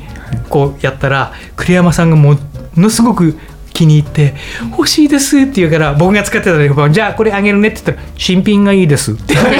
[0.50, 2.38] こうやったら栗山さんがも
[2.76, 3.38] のすごく
[3.78, 4.34] 気に入って
[4.76, 9.58] 「欲しいです」って言うから僕が使ってたレフ板じゃあこれあげるねって言ったら「新品がいいです」って言われ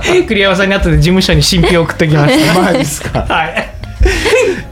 [0.00, 2.60] て栗山さんに後で事務所に新品を送っときました。
[2.60, 3.20] マジですか。
[3.28, 3.74] はい。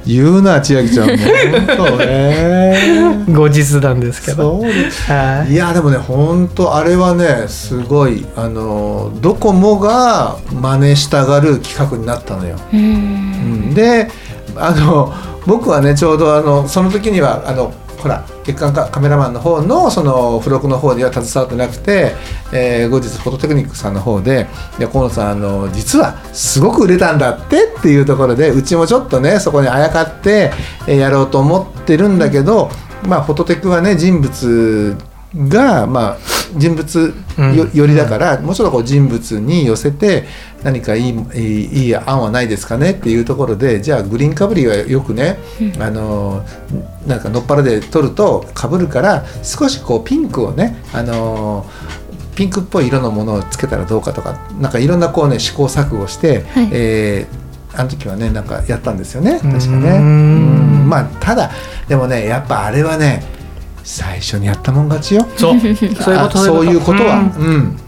[0.06, 1.16] 言うな千秋ちゃんも。
[1.16, 3.24] 本当ね。
[3.28, 4.60] 後日なんですけど。
[4.60, 5.52] そうですはい。
[5.52, 12.56] いやでもね本当あれはねすごいあのドコモが真似したがる企画になったのよ。
[12.72, 13.74] うん。
[13.74, 14.08] で
[14.56, 15.12] あの
[15.46, 17.72] 僕はねちょうどあのその時にはあの
[18.06, 22.12] ほら月刊カカメラマンの方のその付録の方には携わってなくて、
[22.52, 24.46] えー後日フォトテクニックさんの方で
[24.78, 30.52] 「いや河野さんあの実はすごく売れたんだって」っていうところでうちもちょっとねそこにあやかって、
[30.86, 32.70] やろうと思ってるんだけど、
[33.08, 34.96] まあフォトテクはね人物
[35.48, 36.16] がまあ
[36.56, 37.14] 人物
[37.54, 40.24] よよりだから、もうちょっとこう人物に寄せて
[40.62, 45.38] 何かいいいい案はないですかねっていうところでじゃあグリーンかぶりはよくね、
[45.78, 46.44] あの
[47.06, 51.66] なんかのっぱらで撮るとかぶるから少しこうピンクをねあの
[52.34, 56.68] ピンクっぽい色のものをつけたらどうかとかなんかいろんなこうね試行錯誤して、はい。
[56.72, 57.46] えー
[57.78, 59.38] あの時はねなんかやったんですよね。
[59.38, 59.98] 確かね。
[59.98, 60.88] うん。
[60.88, 61.50] まあただ
[61.86, 63.22] でもねやっぱあれはね
[63.86, 65.24] 最初にやったもん勝ちよ。
[65.36, 65.60] そう。
[65.62, 67.32] そういうことあそういうことは、ん。
[67.38, 67.78] うん。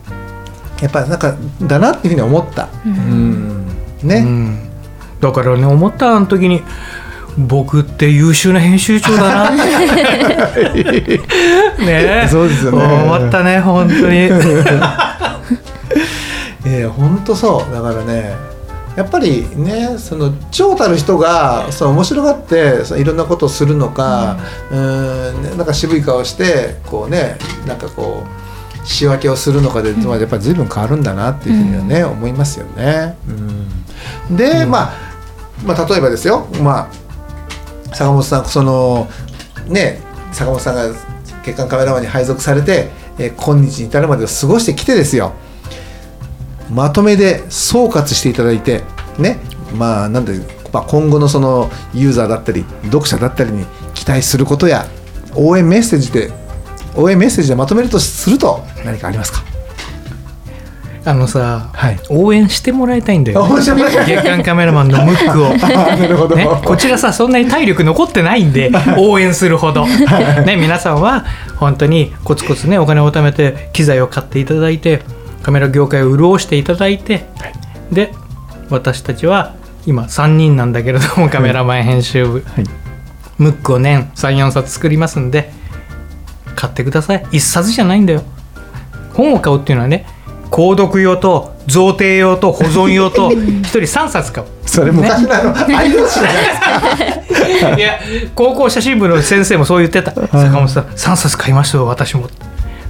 [0.81, 3.67] やっぱなんかだなっていうふうに思った、うん。
[4.05, 4.59] ね、うん。
[5.21, 6.63] だからね思ったあの時に
[7.37, 9.51] 僕って優秀な編集長だな。
[9.51, 9.67] ね。
[11.79, 12.85] えそうですよね。
[12.85, 14.17] 思ったね本当に。
[16.65, 17.75] えー、ほんとそう。
[17.75, 18.37] だからね
[18.99, 24.39] やっぱりねその長たる人がその面白がってそのいろんなことをするのか、
[24.73, 33.17] うん、ねなんか渋い顔してこうねなんかこう仕分けをするのかで、まあやっぱり随分変わるんだなっていうふうにはね、思いますよね。
[34.31, 34.93] うん、で、まあ
[35.65, 39.07] まあ例えばですよまあ坂本さんその
[39.69, 40.01] ね
[40.33, 40.89] 坂本さんが
[41.45, 45.35] 月刊カメラマンに配属されて、えー今日に至るまでを過ごしてきてですよ
[46.71, 48.83] まとめで総括していただいて
[49.19, 49.39] ね
[49.75, 50.39] まあなんで、
[50.73, 53.65] まあ、今後のそのユーザーだったり読者だったりに
[53.95, 54.87] 期待することや
[55.35, 56.31] 応援メッセージで
[56.97, 59.45] 応援メッセージでまとめるとすると何かありますか？
[61.05, 61.99] あのさ、はい。
[62.11, 63.95] 応援してもらいたいんだよ、応援してもらい。
[63.95, 65.55] たい月刊カメラマンのムックを。
[66.37, 71.25] ね、こちらさそんなに体力残ってないんで応援するほど、ね、皆さんは
[71.57, 75.01] 本当にコツコツねお金を貯めて機材を買っていただいて
[75.49, 77.25] カメラ業界を潤していただいて、
[77.91, 78.13] で
[78.69, 79.55] 私たちは
[79.87, 82.65] 今3人なんだけれどもカメラマン編集部、はい。
[83.39, 85.51] ムックを年34冊作りますんで
[86.55, 87.23] 買ってください。
[87.33, 88.25] 1冊じゃないんだよ。
[89.15, 90.05] 本を買うっていうのはね
[90.51, 94.47] 購読用と贈呈用と保存用と 1人3冊買う。
[94.67, 97.99] それ昔のあのアイドル誌じゃないですかいや
[98.35, 100.11] 高校写真部の先生もそう言ってた。
[100.11, 102.29] 坂本さん3冊買いましたよ私も。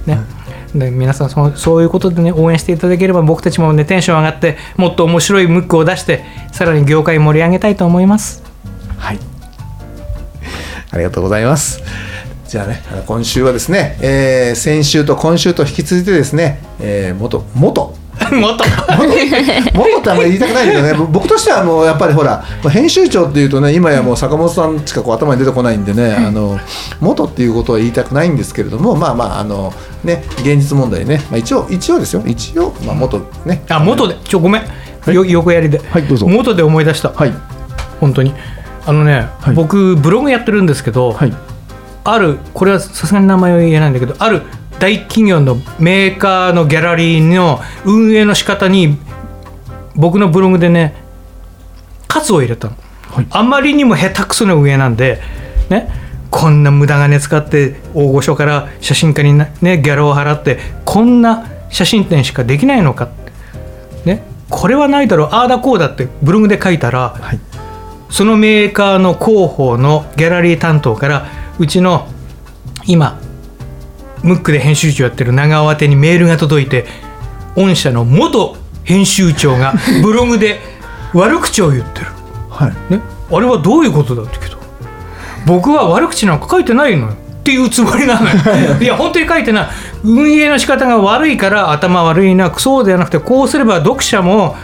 [0.05, 0.19] ね
[0.75, 8.43] で皆さんそのそういうことでね応援していただければ僕たちもねテンション上がってもっと面白いムックを出してさらに業界盛り上げたいと思います
[8.97, 9.19] はい。
[10.91, 11.81] ありがとうございます。
[12.47, 17.95] じゃあね、今週はですね、えー先週と今週と引き続いてですね、えー元、元、
[18.31, 18.63] もっと
[19.73, 26.59] 元ってあんまり言いたくないけどね、 僕としてはもうやっぱりほら、まあ編集長っていうとね、今やもう坂本さんしかこう頭に出てこないんでね、あの
[26.99, 33.63] 元っていうことは言いたくないんですけれども、まあまあ、あのね、現実問題ね、まあ、一応、一応ですよ、一応、まあ、元ね。
[33.69, 34.15] あ元で。
[34.23, 36.27] ちょごめん、よ横やりで、はいどうぞ。
[36.27, 37.33] 元で思い出した、はい、
[37.99, 38.33] 本当に。
[38.85, 39.55] あのね、はい。
[39.55, 41.33] 僕ブログやってるんですけど、はい、
[42.03, 44.41] あるこれはさすがに名前は言えないんだけどある
[44.79, 48.97] 大企業のメーカーのギャラリーの運営の仕方に
[49.95, 50.95] 僕のブログでね
[52.07, 52.75] 喝を入れたの、
[53.11, 53.27] はい。
[53.29, 55.21] あまりにも下手くそな運営なんで
[55.69, 55.89] ね。
[56.31, 63.09] こんな無駄金使って大御所から写真家になねギャラを払ってこんな写真展しかできないのか。
[64.05, 64.23] ね。
[64.49, 65.29] これはないだろう。
[65.31, 67.39] ああだこうだってブログで書いたら、はい。
[68.09, 71.27] そのメーカーの広報のギャラリー担当から
[71.59, 72.07] うちの
[72.85, 73.19] 今
[74.23, 76.85] ムックで編集長やってる長尾宛てにメールが届いて
[77.55, 80.59] 御社の元編集長が ブログで
[81.13, 82.07] 悪口を言ってる、
[82.49, 83.01] はい、ね、
[83.31, 84.57] あれはどういうことだってけど
[85.45, 88.35] 僕は悪口なんか書いてないのよっていうつもりなのよ。
[88.79, 89.67] いや本当に書いてない。
[90.03, 94.55] 運営の仕方が悪いから頭悪いなそうではなくてこうすれば読者も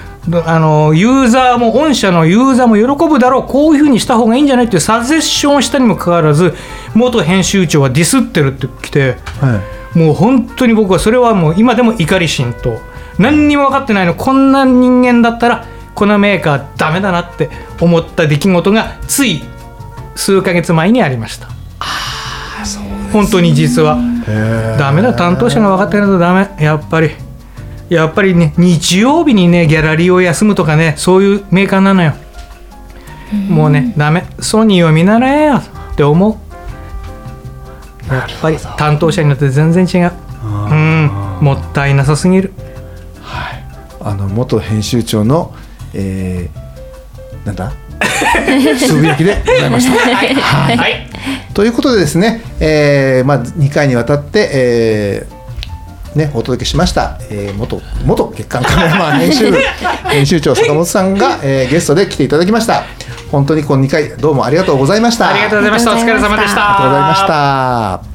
[0.46, 3.44] あのユーザーも御社のユーザーも喜ぶだろう。
[3.44, 6.54] こういうふうにした方がいいんじゃないっていうサジェッションをしたにもかかわらず
[6.94, 9.62] 元編集長はディスってるって来ては
[9.96, 9.98] い。
[9.98, 12.80] もう本当に僕はそれはもう今でも怒り心頭。
[13.18, 14.16] 何にも分かってないの。
[14.16, 17.50] こんな人間だったらこのメーカーダメだなって
[17.80, 19.42] 思った出来事がつい
[20.16, 21.48] 数ヶ月前にありました。
[23.14, 23.98] 本当に実は。
[24.78, 25.14] ダメだ。
[25.14, 26.50] 担当者が分かってないとダメ。
[26.60, 27.12] やっぱり
[27.90, 32.14] やっぱりね日曜日にねギャラリーを休むとかねそういうメーカーなのよ。
[33.50, 34.26] もうねダメ。
[34.40, 35.56] ソニーを見習えよ。
[35.58, 38.14] って思う。
[38.14, 40.12] やっぱり担当者によって全然違う。
[40.44, 41.10] うん。
[41.42, 42.54] もったいなさすぎる。
[44.02, 45.56] あの元編集長の、
[45.96, 47.72] えー、なんだ？
[48.78, 49.94] つぶやきでございました。
[50.42, 50.78] はい。
[50.78, 51.08] はい。
[51.56, 55.35] ということでですね、えーまあ、2回にわたって、えー
[56.16, 59.58] ね、お届けしました、えー元元月刊カメラマン編集部
[60.10, 62.84] 編集長坂本さんが、えーゲストで来ていただきました。
[63.32, 65.30] 本当にこの2回どうもありがとうございました。
[65.30, 65.92] ありがとうございました。
[65.92, 66.78] お疲れ様でした。
[66.78, 67.28] ありがとうございまし
[68.10, 68.15] た